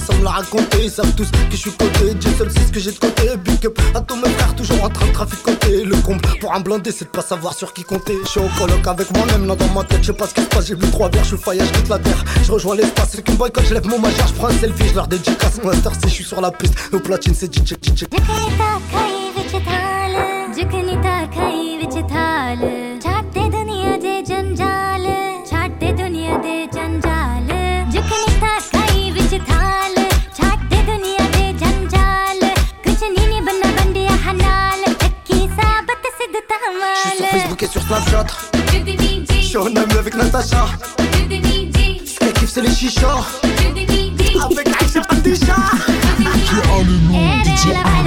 ça 0.06 0.14
me 0.16 0.24
l'a 0.24 0.32
raconté. 0.32 0.84
Ils 0.84 0.92
savent 0.92 1.14
tous 1.16 1.30
que 1.32 1.52
je 1.52 1.58
suis 1.58 1.72
coté. 1.72 2.14
Dieu 2.16 2.32
seul 2.38 2.52
sait 2.52 2.66
ce 2.68 2.72
que 2.72 2.80
j'ai 2.80 2.92
de 2.92 2.98
côté. 2.98 3.24
Big 3.38 3.66
up 3.66 3.80
à 3.96 4.02
tous 4.02 4.16
mes 4.16 4.30
frères, 4.30 4.56
toujours 4.56 4.84
en 4.84 4.90
train 4.90 5.08
de 5.08 5.12
trafic 5.12 5.42
traficoter. 5.44 5.84
Le 5.84 5.96
comble 5.98 6.22
pour 6.40 6.54
un 6.54 6.60
blindé, 6.60 6.92
c'est 6.92 7.06
de 7.06 7.10
pas 7.10 7.22
savoir 7.22 7.54
sur 7.54 7.74
qui 7.74 7.84
compter. 7.84 8.14
Je 8.24 8.30
suis 8.30 8.40
au 8.40 8.50
coloc 8.58 8.86
avec 8.86 9.12
moi-même, 9.16 9.48
là 9.48 9.56
dans 9.56 9.70
ma 9.70 9.84
tête, 9.84 10.02
je 10.02 10.08
sais 10.08 10.14
pas 10.14 10.28
ce 10.28 10.34
qui 10.34 10.42
se 10.42 10.48
passe. 10.48 10.68
J'ai 10.68 10.76
bu 10.76 10.90
trois 10.92 11.10
verres, 11.10 11.24
je 11.24 11.36
suis 11.36 11.38
faillage 11.38 11.72
toute 11.72 11.90
la 11.90 12.00
terre. 12.00 12.24
Je 12.44 12.52
rejoins 12.52 12.76
l'espace, 12.76 13.10
c'est 13.12 13.24
qu'une 13.24 13.36
boy 13.36 13.52
quand 13.52 13.64
je 13.64 13.74
lève 13.74 13.88
mon 13.88 14.00
majeur, 14.00 14.28
je 14.28 14.34
prends 14.34 14.48
un 14.48 14.58
selfie, 14.58 14.90
je 14.90 14.96
leur 14.96 15.08
dédicace 15.08 15.60
mon 15.64 15.72
si 15.74 15.80
je 16.04 16.08
suis 16.08 16.24
sur 16.24 16.42
la 16.42 16.52
piste. 16.52 16.76
Nos 16.92 17.00
platines, 17.00 17.36
c'est 17.36 17.54
DJ, 17.54 17.74
DJ. 17.82 18.06
Sur 37.74 37.82
Snapchat. 37.82 38.28
Je 39.30 39.42
suis 39.42 39.58
en 39.58 39.66
ami 39.66 39.94
avec 39.98 40.16
Natacha. 40.16 40.68
Ce 42.06 42.20
qu'elle 42.20 42.34
kiffe, 42.34 42.50
c'est 42.50 42.62
les 42.62 42.70
chichas. 42.70 43.26
Avec 44.46 44.68
Aïcha 44.68 45.02
as 45.10 45.16
le 46.84 46.98
nom 47.08 47.44
DJ 47.44 48.03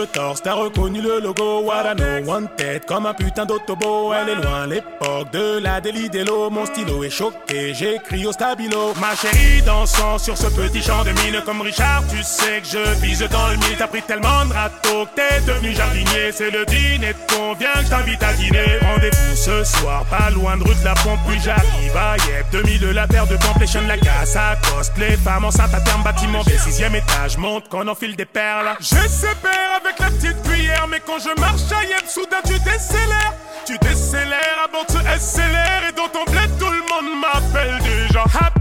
le 0.00 0.06
torse, 0.06 0.42
t'as 0.42 0.54
reconnu 0.54 1.00
le 1.00 1.20
logo. 1.20 1.60
Warano, 1.60 2.46
tête 2.56 2.86
comme 2.86 3.06
un 3.06 3.14
putain 3.14 3.44
d'autobo. 3.44 4.12
Elle 4.14 4.30
est 4.30 4.34
loin 4.36 4.66
l'époque 4.66 5.30
de 5.32 5.58
la 5.58 5.80
délit 5.80 6.08
d'Elo 6.08 6.48
Mon 6.50 6.64
stylo 6.64 7.04
est 7.04 7.10
choqué, 7.10 7.74
j'écris 7.74 8.26
au 8.26 8.32
stabilo. 8.32 8.94
Ma 9.00 9.14
chérie 9.14 9.62
dansant 9.62 10.18
sur 10.18 10.36
ce 10.36 10.46
petit 10.46 10.82
champ 10.82 11.04
de 11.04 11.10
mine. 11.10 11.42
Comme 11.44 11.60
Richard, 11.60 12.02
tu 12.10 12.22
sais 12.22 12.60
que 12.60 12.68
je 12.68 13.00
vise 13.00 13.20
dans 13.30 13.48
le 13.48 13.56
mille. 13.56 13.76
T'as 13.78 13.88
pris 13.88 14.02
tellement 14.02 14.46
de 14.46 14.52
râteaux 14.52 15.06
que 15.06 15.16
t'es 15.16 15.40
devenu 15.46 15.74
jardinier. 15.74 16.32
C'est 16.32 16.50
le 16.50 16.64
dîner 16.64 17.12
de 17.12 17.34
con, 17.34 17.54
viens 17.58 17.82
que 17.82 17.90
t'invite 17.90 18.22
à 18.22 18.32
dîner. 18.32 18.78
Rendez-vous 18.82 19.36
ce 19.36 19.64
soir, 19.64 20.04
pas 20.06 20.30
loin 20.30 20.56
de 20.56 20.64
rue 20.64 20.74
de 20.74 20.84
la 20.84 20.94
pompe 20.94 21.20
Puis 21.28 21.40
j'arrive 21.42 21.96
à 21.96 22.16
Yep, 22.16 22.46
2000 22.52 22.90
la 22.90 23.06
paire 23.06 23.26
de 23.26 23.36
complétion 23.36 23.82
de 23.82 23.88
la 23.88 23.96
casse 23.98 24.36
à 24.36 24.56
coste 24.56 24.92
Les 24.98 25.16
femmes 25.16 25.44
enceintes 25.44 25.74
à 25.74 25.80
terme, 25.80 26.02
bâtiment 26.02 26.42
B, 26.42 26.50
sixième 26.58 26.94
étage 26.94 27.36
Monte 27.36 27.68
qu'on 27.68 27.86
enfile 27.88 28.16
des 28.16 28.24
perles. 28.24 28.76
Je 28.80 29.08
sépare 29.08 29.80
avec 29.82 29.89
la 29.98 30.10
petite 30.10 30.42
cuillère 30.42 30.86
Mais 30.88 31.00
quand 31.04 31.18
je 31.18 31.40
marche 31.40 31.72
à 31.72 32.08
soudain 32.08 32.42
tu 32.44 32.58
décélères. 32.60 33.34
Tu 33.66 33.78
décélères 33.78 34.66
avant 34.66 34.84
de 34.84 34.90
se 34.90 35.20
SLR 35.20 35.88
Et 35.88 35.92
dans 35.92 36.08
ton 36.08 36.24
bled 36.30 36.50
tout 36.58 36.70
le 36.70 36.82
monde 36.88 37.20
m'appelle 37.20 37.78
déjà. 37.82 38.24
Happy 38.24 38.60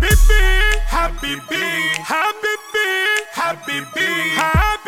Happy 0.91 1.35
Bee, 1.49 1.57
Happy 2.07 2.53
Bee, 2.73 3.23
Happy 3.35 3.79
Bee, 3.93 4.35
Happy 4.35 4.75
Bee, 4.75 4.78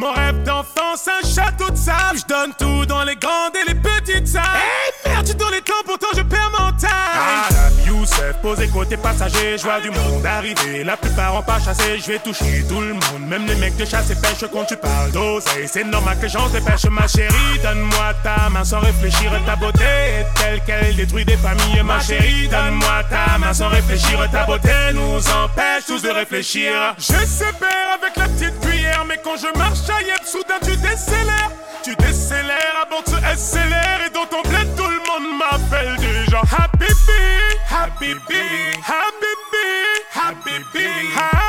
Mon 0.00 0.12
rêve 0.12 0.42
d'enfance, 0.44 1.06
un 1.08 1.28
château 1.28 1.68
de 1.68 1.76
sable. 1.76 2.18
Je 2.18 2.24
donne 2.24 2.54
tout 2.58 2.86
dans 2.86 3.04
les 3.04 3.16
grandes 3.16 3.54
et 3.54 3.69
posé 8.40 8.68
côté 8.68 8.96
passager 8.96 9.58
Je 9.58 9.62
vois 9.62 9.80
du 9.80 9.90
monde 9.90 10.24
arriver, 10.26 10.84
la 10.84 10.96
plupart 10.96 11.36
ont 11.36 11.42
pas 11.42 11.60
chassé 11.60 11.98
Je 11.98 12.12
vais 12.12 12.18
toucher 12.18 12.64
tout 12.68 12.80
le 12.80 12.94
monde, 12.94 13.28
même 13.28 13.46
les 13.46 13.54
mecs 13.56 13.76
de 13.76 13.84
chasse 13.84 14.10
et 14.10 14.14
pêche 14.14 14.44
Quand 14.52 14.64
tu 14.64 14.76
parles 14.76 15.10
d'oseille, 15.12 15.68
c'est 15.68 15.84
normal 15.84 16.18
que 16.20 16.28
j'en 16.28 16.48
dépêche 16.48 16.84
Ma 16.90 17.06
chérie, 17.06 17.58
donne-moi 17.62 18.14
ta 18.22 18.48
main 18.50 18.64
sans 18.64 18.80
réfléchir. 18.80 19.30
Ta 19.46 19.56
beauté 19.56 19.84
est 19.84 20.26
telle 20.34 20.60
qu'elle 20.64 20.96
détruit 20.96 21.24
des 21.24 21.36
familles. 21.36 21.82
Ma 21.84 22.00
chérie, 22.00 22.48
donne-moi 22.48 23.04
ta 23.08 23.38
main 23.38 23.52
sans 23.52 23.68
réfléchir. 23.68 24.28
Ta 24.30 24.44
beauté 24.44 24.70
nous 24.94 25.18
empêche 25.30 25.86
tous 25.86 26.02
de 26.02 26.10
réfléchir. 26.10 26.72
Je 26.98 27.24
sépare 27.26 27.98
avec 28.00 28.16
la 28.16 28.28
petite 28.28 28.60
cuillère 28.60 29.04
Mais 29.08 29.20
quand 29.22 29.36
je 29.36 29.58
marche 29.58 29.88
à 29.88 30.00
Yep, 30.02 30.24
soudain 30.24 30.60
tu 30.62 30.76
décélères. 30.76 31.50
Tu 31.82 31.96
décélères 31.96 32.86
de 32.90 33.10
se 33.10 33.16
SLR 33.16 34.06
Et 34.06 34.10
dans 34.10 34.26
ton 34.26 34.42
bled 34.48 34.59
Happy 38.00 38.18
Bee, 38.30 38.80
Happy 38.80 39.34
Bee, 39.52 40.04
Happy 40.08 40.64
Bee, 40.72 41.10
Happy 41.12 41.39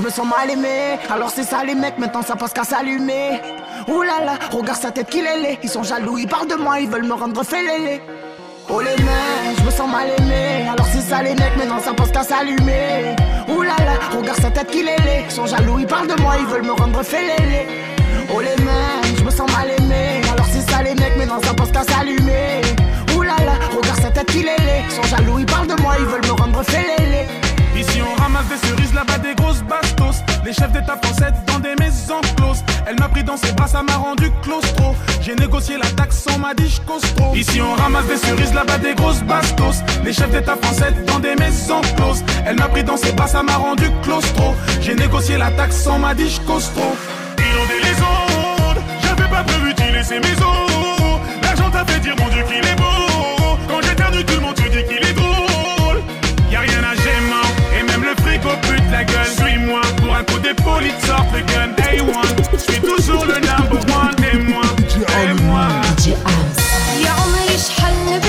je 0.00 0.04
me 0.06 0.10
sens 0.10 0.26
mal 0.26 0.50
aimé. 0.50 0.98
Alors 1.10 1.30
c'est 1.30 1.42
ça 1.42 1.62
les 1.64 1.74
mecs, 1.74 1.98
maintenant 1.98 2.22
ça 2.22 2.34
passe 2.34 2.52
qu'à 2.52 2.64
s'allumer. 2.64 3.40
Ouh 3.88 4.02
là 4.02 4.38
regarde 4.50 4.80
sa 4.80 4.90
tête 4.90 5.10
qu'il 5.10 5.26
est 5.26 5.38
laid. 5.38 5.58
Ils 5.62 5.68
sont 5.68 5.82
jaloux, 5.82 6.16
ils 6.18 6.26
parlent 6.26 6.48
de 6.48 6.54
moi, 6.54 6.80
ils 6.80 6.88
veulent 6.88 7.04
me 7.04 7.12
rendre 7.12 7.42
félélé. 7.44 8.00
Oh 8.70 8.80
les 8.80 8.96
mecs, 9.02 9.58
je 9.58 9.64
me 9.64 9.70
sens 9.70 9.90
mal 9.90 10.08
aimé. 10.18 10.68
Alors 10.72 10.86
c'est 10.86 11.02
ça 11.02 11.22
les 11.22 11.34
mecs, 11.34 11.56
maintenant 11.56 11.80
ça 11.80 11.92
passe 11.92 12.10
qu'à 12.12 12.22
s'allumer. 12.22 13.14
Ouh 13.48 13.62
là 13.62 13.76
regarde 14.16 14.40
sa 14.40 14.50
tête 14.50 14.70
qu'il 14.70 14.88
est 14.88 15.04
laid. 15.04 15.24
Ils 15.26 15.32
sont 15.32 15.46
jaloux, 15.46 15.78
ils 15.78 15.86
parlent 15.86 16.08
de 16.08 16.20
moi, 16.22 16.34
ils 16.38 16.46
veulent 16.46 16.64
me 16.64 16.72
rendre 16.72 17.02
félélé. 17.02 17.66
Oh 18.34 18.40
les 18.40 18.56
mecs, 18.64 19.18
je 19.18 19.24
me 19.24 19.30
sens 19.30 19.52
mal 19.52 19.68
aimé. 19.68 20.22
Alors 20.32 20.46
c'est 20.50 20.70
ça 20.70 20.82
les 20.82 20.94
mecs, 20.94 21.16
maintenant 21.18 21.40
ça 21.42 21.52
passe 21.52 21.72
qu'à 21.72 21.82
s'allumer. 21.82 22.62
Ouh 23.16 23.22
là 23.22 23.34
regarde 23.76 24.00
sa 24.00 24.10
tête 24.10 24.26
qu'il 24.26 24.48
est 24.48 24.58
laid. 24.58 24.84
Ils 24.86 24.94
sont 24.94 25.16
jaloux, 25.16 25.38
ils 25.40 25.46
parlent 25.46 25.66
de 25.66 25.80
moi, 25.82 25.94
ils 25.98 26.06
veulent 26.06 26.26
me 26.26 26.32
rendre 26.32 26.62
félélé. 26.62 27.26
Ici 27.80 28.02
on 28.02 28.20
ramasse 28.20 28.46
des 28.48 28.66
cerises, 28.68 28.92
là-bas 28.92 29.16
des 29.18 29.34
grosses 29.34 29.62
bastos. 29.62 30.22
Les 30.44 30.52
chefs 30.52 30.70
d'état 30.70 30.98
français 31.02 31.32
dans 31.46 31.58
des 31.58 31.74
maisons 31.80 32.20
closes. 32.36 32.62
Elle 32.86 32.98
m'a 32.98 33.08
pris 33.08 33.24
dans 33.24 33.38
ses 33.38 33.52
bras, 33.52 33.66
ça 33.66 33.82
m'a 33.82 33.96
rendu 33.96 34.30
claustro. 34.42 34.94
J'ai 35.22 35.34
négocié 35.34 35.78
la 35.78 35.86
taxe, 35.92 36.26
on 36.34 36.38
m'a 36.38 36.52
dit 36.52 36.68
j'costro. 36.68 37.34
Ici 37.34 37.58
on 37.62 37.74
ramasse 37.80 38.06
des 38.06 38.18
cerises, 38.18 38.52
là-bas 38.52 38.76
des 38.76 38.94
grosses 38.94 39.22
bastos. 39.22 39.82
Les 40.04 40.12
chefs 40.12 40.30
d'état 40.30 40.56
français 40.60 40.92
dans 41.06 41.20
des 41.20 41.34
maisons 41.36 41.80
closes. 41.96 42.22
Elle 42.44 42.56
m'a 42.56 42.68
pris 42.68 42.84
dans 42.84 42.98
ses 42.98 43.12
bras, 43.12 43.28
ça 43.28 43.42
m'a 43.42 43.56
rendu 43.56 43.86
claustro. 44.02 44.54
J'ai 44.82 44.94
négocié 44.94 45.38
la 45.38 45.50
taxe, 45.52 45.86
on 45.86 45.98
m'a 45.98 46.14
dit 46.14 46.28
j'costro. 46.28 46.94
Inonder 47.38 47.80
les 47.82 47.96
ondes, 48.02 48.82
j'avais 49.02 49.30
pas 49.30 49.42
prévu 49.42 49.72
d'y 49.72 49.90
laisser 49.90 50.20
mes 50.20 50.32
os. 50.32 51.20
L'argent 51.42 51.70
t'a 51.70 51.86
fait 51.86 52.00
dire 52.00 52.14
mon 52.18 52.28
Dieu 52.28 52.42
qu'il 52.42 52.58
est 52.58 52.79
Suis-moi, 59.37 59.81
pour 59.97 60.15
un 60.15 60.23
coup 60.23 60.39
d'épaule, 60.39 60.83
il 60.85 60.93
te 60.93 61.07
sort 61.07 61.25
le 61.33 61.39
gun. 61.41 61.69
A1, 61.77 62.25
je 62.53 62.57
suis 62.57 62.81
toujours 62.81 63.25
le 63.25 63.35
number 63.35 63.79
one. 63.95 64.15
Des 64.17 64.37
moi, 64.39 64.61
des 64.77 65.43
moi. 65.43 65.67
يا 67.03 67.11
عمري 67.11 67.57
شحال 67.57 68.28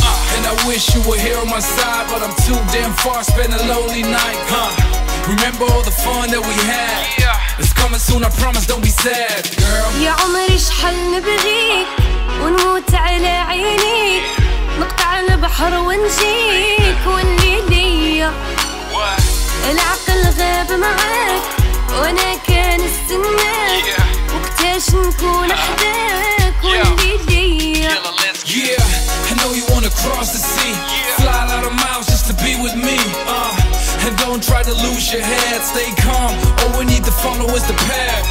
And 0.35 0.43
I 0.51 0.53
wish 0.67 0.83
you 0.95 1.01
were 1.09 1.19
here 1.27 1.37
on 1.43 1.49
my 1.49 1.59
side, 1.59 2.05
but 2.11 2.19
I'm 2.25 2.35
too 2.45 2.59
damn 2.75 2.93
far, 3.03 3.23
spend 3.23 3.53
a 3.53 3.61
lonely 3.71 4.03
night. 4.03 4.39
Huh? 4.53 4.71
Remember 5.33 5.65
all 5.71 5.83
the 5.83 5.95
fun 6.05 6.29
that 6.33 6.41
we 6.49 6.55
had? 6.73 7.01
It's 7.59 7.73
coming 7.73 7.99
soon, 7.99 8.23
I 8.23 8.29
promise. 8.41 8.65
Don't 8.65 8.83
be 8.83 8.89
sad, 8.89 9.43
girl. 9.61 9.91
يا 10.01 10.11
عمري 10.11 10.57
شحال 10.59 11.11
نبغيك 11.11 11.87
ونموت 12.41 12.93
على 12.95 13.27
عينيك 13.27 14.23
نقطع 14.79 15.19
البحر 15.19 15.73
ونجيك 15.73 16.97
واللي 17.07 17.61
ليا 17.69 18.33
العقل 19.71 20.23
غاب 20.39 20.71
معاك 20.71 21.41
وأنا 21.99 22.35
كان 22.47 22.81
استناك 22.81 23.85
وقتاش 24.33 24.89
نكون 24.89 25.53
حداك 25.53 26.20
lose 35.10 35.12
your 35.12 35.22
head, 35.22 35.60
stay 35.62 35.90
calm. 36.02 36.32
All 36.62 36.78
we 36.78 36.84
need 36.84 37.04
to 37.04 37.12
follow 37.24 37.46
is 37.54 37.64
the 37.66 37.74
path. 37.90 38.24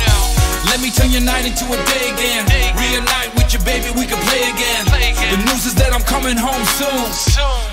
Let 0.69 0.81
me 0.81 0.89
turn 0.91 1.11
your 1.11 1.21
night 1.21 1.45
into 1.45 1.65
a 1.65 1.77
day 1.91 2.03
again. 2.13 2.43
Reunite 2.79 3.31
with 3.35 3.53
your 3.53 3.63
baby, 3.63 3.89
we 3.99 4.05
can 4.05 4.19
play 4.27 4.41
again. 4.53 4.83
The 5.31 5.39
news 5.47 5.65
is 5.65 5.75
that 5.75 5.91
I'm 5.93 6.03
coming 6.03 6.37
home 6.37 6.63
soon. 6.79 7.05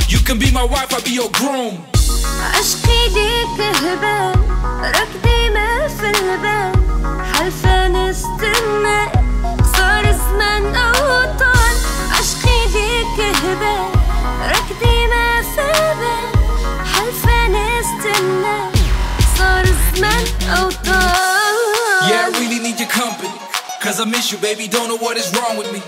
You 0.09 0.18
can 0.26 0.39
be 0.39 0.51
my 0.51 0.64
wife, 0.64 0.93
I'll 0.95 1.03
be 1.03 1.12
your 1.12 1.30
groom. 1.30 1.78
عشقي 2.43 3.09
ليك 3.14 3.61
هبال 3.76 4.35
راك 4.83 5.12
ديما 5.24 5.89
في 5.89 6.07
البال 6.11 6.72
حلفة 7.35 7.89
نستنى 7.89 9.01
صار 9.76 10.05
الزمان 10.05 10.76
أوطان 10.76 11.74
عشقي 12.12 12.59
ليك 12.74 13.37
هبال 13.37 13.89
راك 14.53 14.68
ديما 14.83 15.43
في 15.55 15.61
البال 15.61 16.26
حلفة 16.93 17.49
نستنى 17.49 18.76
صار 19.76 19.76
الزمان 19.76 20.24
أوطان 20.59 21.57
Yeah, 22.11 22.26
I 22.26 22.30
really 22.41 22.61
need 22.66 22.78
your 22.83 22.93
company. 23.03 23.33
Cause 23.85 23.97
I 24.01 24.07
miss 24.14 24.33
you, 24.33 24.39
baby, 24.49 24.64
don't 24.76 24.89
know 24.91 25.01
what 25.07 25.14
is 25.22 25.28
wrong 25.37 25.55
with 25.61 25.70
me. 25.74 25.80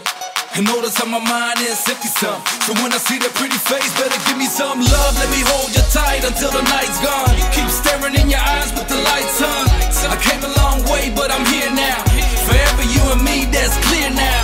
And 0.55 0.62
notice 0.72 0.95
how 1.01 1.09
my 1.16 1.22
mind 1.34 1.59
is 1.72 1.80
empty 1.92 2.11
some. 2.20 2.40
So 2.66 2.70
when 2.80 2.90
I 2.99 3.01
see 3.09 3.18
that 3.24 3.32
pretty 3.40 3.61
face, 3.70 3.90
better 4.01 4.20
give 4.26 4.38
me 4.45 4.49
some 4.61 4.78
love. 4.95 5.12
Let 5.22 5.30
me 5.36 5.40
hold 5.51 5.70
you 5.76 5.84
tight 5.99 6.22
until 6.30 6.51
the 6.59 6.64
night's 6.74 6.99
gone. 7.09 7.34
Keep 7.57 7.68
staring 7.80 8.14
in 8.20 8.26
your 8.34 8.45
eyes 8.55 8.70
with 8.76 8.86
the 8.92 9.01
lights 9.11 9.38
on. 9.53 9.64
I 10.14 10.16
came 10.26 10.42
a 10.51 10.53
long 10.62 10.78
way, 10.92 11.05
but 11.18 11.28
I'm 11.34 11.47
here 11.55 11.72
now. 11.86 11.99
Forever 12.47 12.84
you 12.95 13.03
and 13.12 13.22
me, 13.28 13.36
that's 13.55 13.76
clear 13.86 14.11
now. 14.26 14.42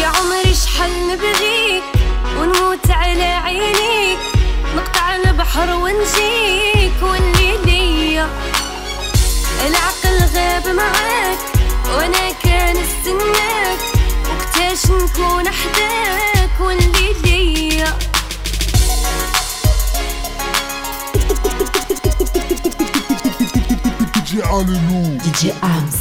يا 0.00 0.06
عمري 0.06 0.54
شحال 0.54 1.08
نبغيك 1.08 1.82
ونموت 2.38 2.90
على 2.90 3.24
عينيك 3.24 4.18
نقطع 4.76 5.16
البحر 5.16 5.70
ونجيك 5.74 6.92
واللي 7.02 7.56
ليا 7.66 8.28
العقل 9.65 10.17
غاب 10.35 10.67
معاك 10.67 11.37
وأنا 11.95 12.31
كان 12.43 12.77
استناك 12.77 13.79
وقتاش 14.29 14.85
نكون 14.85 15.49
حداك 15.49 16.59
واللي 16.59 17.13
ليا 17.23 17.97
DJ 24.27 24.41
Alelu. 24.55 25.01
DJ 25.23 25.41
Arms. 25.61 25.97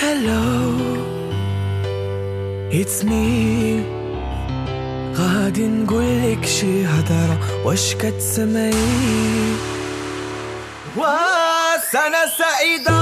Hello, 0.00 0.63
it's 2.80 3.04
me. 3.04 3.84
غادي 5.16 5.66
نقولك 5.66 6.46
شي 6.46 6.86
هضرة 6.86 7.38
واش 7.64 7.94
كتسمعي؟ 7.94 8.74
وسنة 10.96 12.26
سعيدة. 12.38 12.93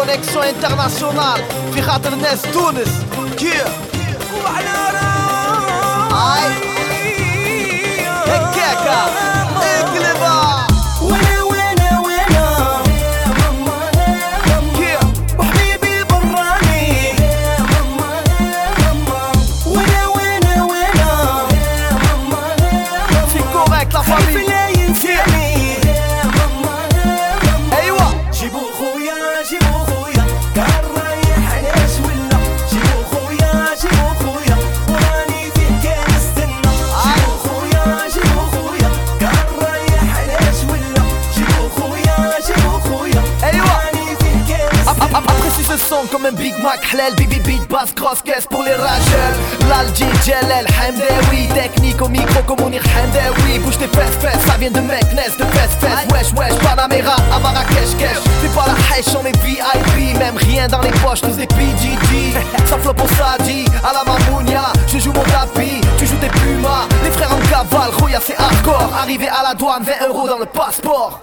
connexion 0.00 0.42
internationale 0.42 1.42
في 1.74 1.82
خاطر 1.82 2.14
ناس 2.14 2.42
تونس 2.42 2.88
Yeah. 3.40 3.68
هاي 6.12 6.52
هكاكا 8.26 9.29
Mac 46.61 46.85
Hlel, 46.93 47.15
Bibi 47.15 47.39
Beat, 47.39 47.67
basse 47.69 47.93
grosse 47.95 48.21
caisse 48.21 48.45
pour 48.45 48.63
les 48.63 48.75
rachels 48.75 49.35
L'Alji, 49.67 50.05
Jalel, 50.25 50.67
Hamdawi 50.67 51.47
Technique 51.47 52.01
au 52.01 52.07
micro 52.07 52.43
comme 52.45 52.65
on 52.65 52.71
y 52.71 52.77
Hamdawi 52.77 53.59
Bouge 53.59 53.77
tes 53.77 53.87
fesses, 53.87 54.15
fesses, 54.19 54.45
ça 54.45 54.57
vient 54.59 54.69
de 54.69 54.79
Meknes, 54.79 55.15
de 55.39 55.43
fesses, 55.45 55.75
fesses. 55.79 56.07
Wesh, 56.11 56.33
wesh, 56.33 56.57
Panamera, 56.59 57.15
à 57.33 57.39
Marrakech, 57.39 57.97
cash 57.97 58.17
C'est 58.41 58.53
pas 58.53 58.65
la 58.67 58.73
hache, 58.73 59.15
on 59.19 59.25
est 59.25 59.37
VIP 59.43 60.17
Même 60.19 60.37
rien 60.37 60.67
dans 60.67 60.81
les 60.81 60.91
poches, 60.91 61.21
tous 61.21 61.35
des 61.35 61.47
PGG 61.47 62.33
Ça 62.65 62.77
flop 62.77 62.93
au 63.03 63.07
Sadi, 63.07 63.65
à 63.83 63.93
la 63.93 64.03
Mamounia. 64.03 64.71
Je 64.87 64.99
joue 64.99 65.13
mon 65.13 65.23
tapis, 65.23 65.81
tu 65.97 66.05
joues 66.05 66.17
tes 66.17 66.27
pumas. 66.27 66.87
Les 67.03 67.11
frères 67.11 67.33
en 67.33 67.39
cavale, 67.49 67.91
Roya 67.99 68.19
c'est 68.21 68.37
hardcore. 68.37 68.91
Arrivé 69.01 69.27
à 69.27 69.43
la 69.43 69.53
douane, 69.55 69.83
20 69.83 70.07
euros 70.07 70.27
dans 70.27 70.39
le 70.39 70.45
passeport. 70.45 71.19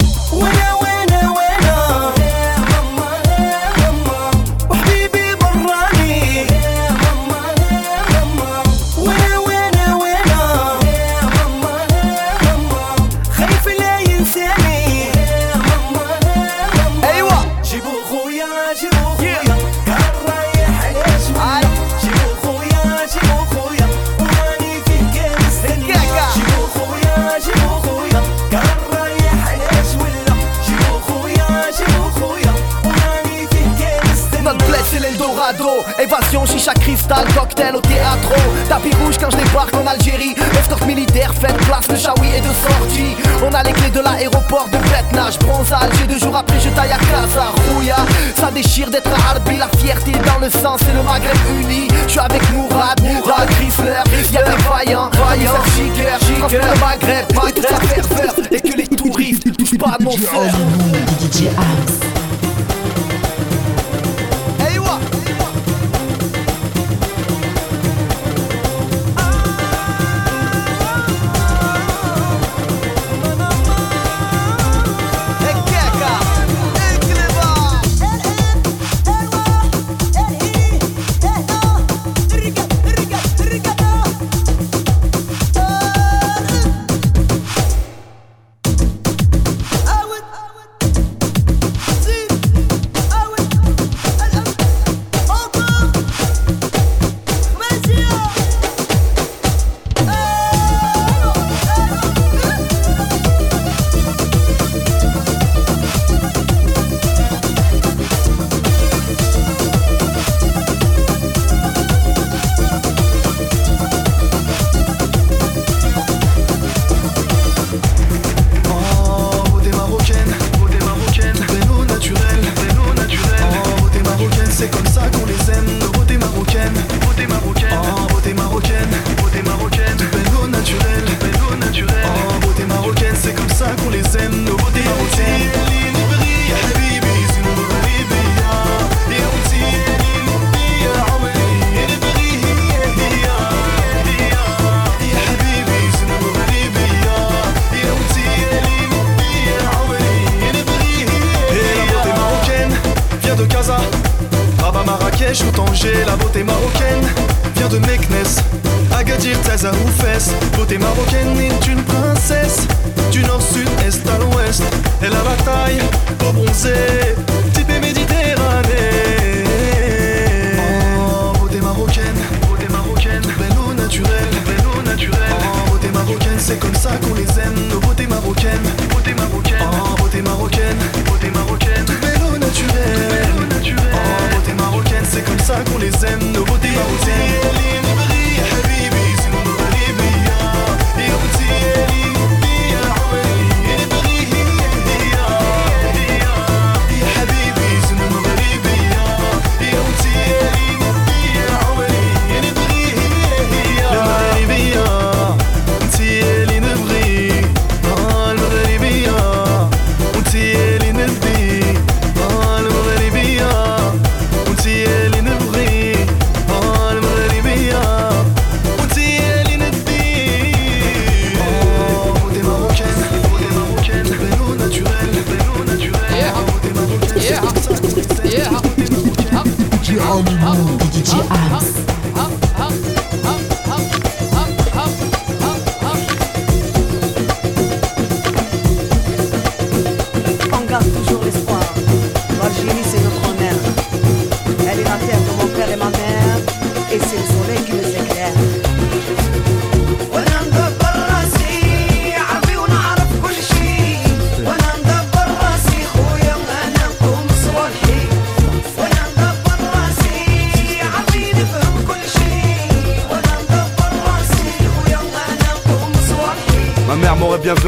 Chicha, 36.69 36.75
cristal, 36.75 37.25
cocktail 37.35 37.77
au 37.77 37.81
théâtre. 37.81 38.33
Tapis 38.69 38.95
rouge 39.03 39.17
quand 39.19 39.31
je 39.31 39.37
débarque 39.37 39.75
en 39.75 39.87
Algérie. 39.87 40.35
Escorte 40.59 40.87
militaire, 40.87 41.33
fête, 41.35 41.57
place 41.67 41.89
de 41.89 41.97
Chaoui 41.97 42.29
et 42.37 42.41
de 42.41 42.47
sortie 42.47 43.17
On 43.43 43.53
a 43.55 43.63
les 43.63 43.73
clés 43.73 43.91
de 43.91 44.01
l'aéroport 44.01 44.69
de 44.69 44.79
Betnage 44.79 45.39
Bronze 45.39 45.73
à 45.73 45.79
Alger, 45.79 46.07
deux 46.09 46.19
jours 46.19 46.37
après 46.37 46.59
je 46.61 46.69
taille 46.71 46.93
à 46.93 46.99
Casa 46.99 47.53
Rouya, 47.69 47.97
ça 48.37 48.51
déchire 48.51 48.91
d'être 48.91 49.11
à 49.11 49.31
Arbi 49.31 49.57
La 49.57 49.69
fierté 49.79 50.13
dans 50.13 50.45
le 50.45 50.51
sang, 50.51 50.77
c'est 50.79 50.93
le 50.93 51.03
Maghreb 51.03 51.37
uni. 51.61 51.89
Je 52.07 52.11
suis 52.11 52.21
avec 52.21 52.43
Mourad, 52.53 53.01
Mourad, 53.03 53.49
Chrysler. 53.51 54.03
Y'a 54.33 54.43
des 54.43 54.63
vaillants, 54.63 55.11
vaillants, 55.13 55.65
Giger, 55.77 56.19
Giger 56.21 56.61
le 56.61 56.81
Maghreb, 56.81 57.27
ferveur 57.33 58.35
Et 58.51 58.61
que 58.61 58.77
les 58.77 58.89
touristes 58.89 59.47
ne 59.47 59.53
touchent 59.59 59.79
pas 59.79 59.97
à 59.99 60.03
mon 60.03 60.17
frère 60.17 60.55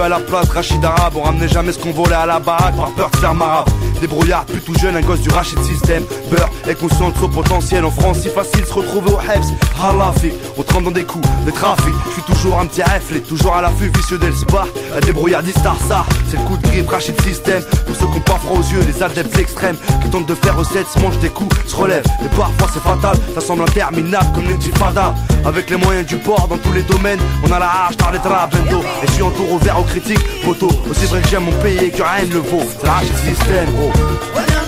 à 0.00 0.08
la 0.08 0.20
place, 0.20 0.48
Rachid 0.48 0.84
Arabe. 0.84 1.14
On 1.16 1.22
ramenait 1.22 1.48
jamais 1.48 1.72
ce 1.72 1.78
qu'on 1.78 1.92
volait 1.92 2.14
à 2.14 2.26
la 2.26 2.38
baraque 2.38 2.76
par 2.76 2.90
peur 2.92 3.10
de 3.10 3.16
faire 3.16 3.34
marave. 3.34 3.66
Débrouillard, 4.00 4.44
plus 4.46 4.60
tout 4.60 4.74
jeune, 4.78 4.96
un 4.96 5.00
gosse 5.00 5.20
du 5.20 5.30
Rachid 5.30 5.58
de 5.58 5.64
système. 5.64 6.04
Et 6.70 6.74
conscient 6.76 7.10
de 7.10 7.18
son 7.18 7.28
potentiel 7.28 7.84
en 7.84 7.90
France, 7.90 8.18
si 8.20 8.28
facile 8.28 8.64
se 8.64 8.72
retrouver 8.72 9.10
au 9.10 9.18
Hefs. 9.18 9.48
Halafi, 9.82 10.30
on 10.56 10.62
tremble 10.62 10.84
dans 10.84 10.90
des 10.92 11.02
coups, 11.02 11.26
des 11.44 11.50
trafics. 11.50 11.92
Je 12.06 12.12
suis 12.12 12.22
toujours 12.22 12.60
un 12.60 12.66
petit 12.66 12.80
reflet, 12.80 13.18
toujours 13.18 13.56
à 13.56 13.62
l'affût, 13.62 13.90
vicieux 13.92 14.18
d'El 14.18 14.32
Spa. 14.32 14.66
La 14.94 15.00
débrouillardise 15.00 15.54
ça, 15.54 15.74
c'est 16.28 16.36
le 16.36 16.44
coup 16.44 16.56
de 16.56 16.62
grippe, 16.68 16.88
rachis 16.88 17.10
de 17.10 17.20
système. 17.22 17.60
Pour 17.86 17.96
ceux 17.96 18.06
qui 18.06 18.18
ont 18.18 18.20
pas 18.20 18.38
froid 18.38 18.58
aux 18.58 18.72
yeux, 18.72 18.84
les 18.86 19.02
adeptes 19.02 19.36
extrêmes 19.36 19.76
qui 20.00 20.10
tentent 20.10 20.26
de 20.26 20.34
faire 20.36 20.56
recette, 20.56 20.86
se 20.86 21.00
mangent 21.00 21.18
des 21.18 21.30
coups, 21.30 21.56
se 21.66 21.74
relèvent. 21.74 22.06
Et 22.24 22.28
parfois 22.36 22.68
c'est 22.72 22.82
fatal, 22.82 23.16
ça 23.34 23.40
semble 23.40 23.62
interminable 23.62 24.26
comme 24.32 24.48
l'intifada. 24.48 25.12
Avec 25.44 25.70
les 25.70 25.76
moyens 25.76 26.06
du 26.06 26.18
port 26.18 26.46
dans 26.46 26.58
tous 26.58 26.72
les 26.72 26.82
domaines, 26.82 27.20
on 27.42 27.50
a 27.50 27.58
la 27.58 27.66
hache, 27.66 27.96
par 27.96 28.12
les 28.12 28.20
bendo. 28.20 28.80
Et 29.02 29.08
je 29.08 29.12
suis 29.12 29.22
entouré 29.24 29.52
ouvert 29.54 29.80
aux 29.80 29.84
critiques, 29.84 30.24
photo. 30.44 30.68
Aussi 30.88 31.06
vrai 31.06 31.20
que 31.20 31.28
j'aime 31.28 31.46
mon 31.46 31.62
pays 31.62 31.90
que 31.90 32.02
rien 32.02 32.26
ne 32.28 32.34
le 32.34 32.40
vaut. 32.40 32.62
C'est 32.80 32.86
le 32.86 33.34
système, 33.34 33.74
gros. 33.74 34.59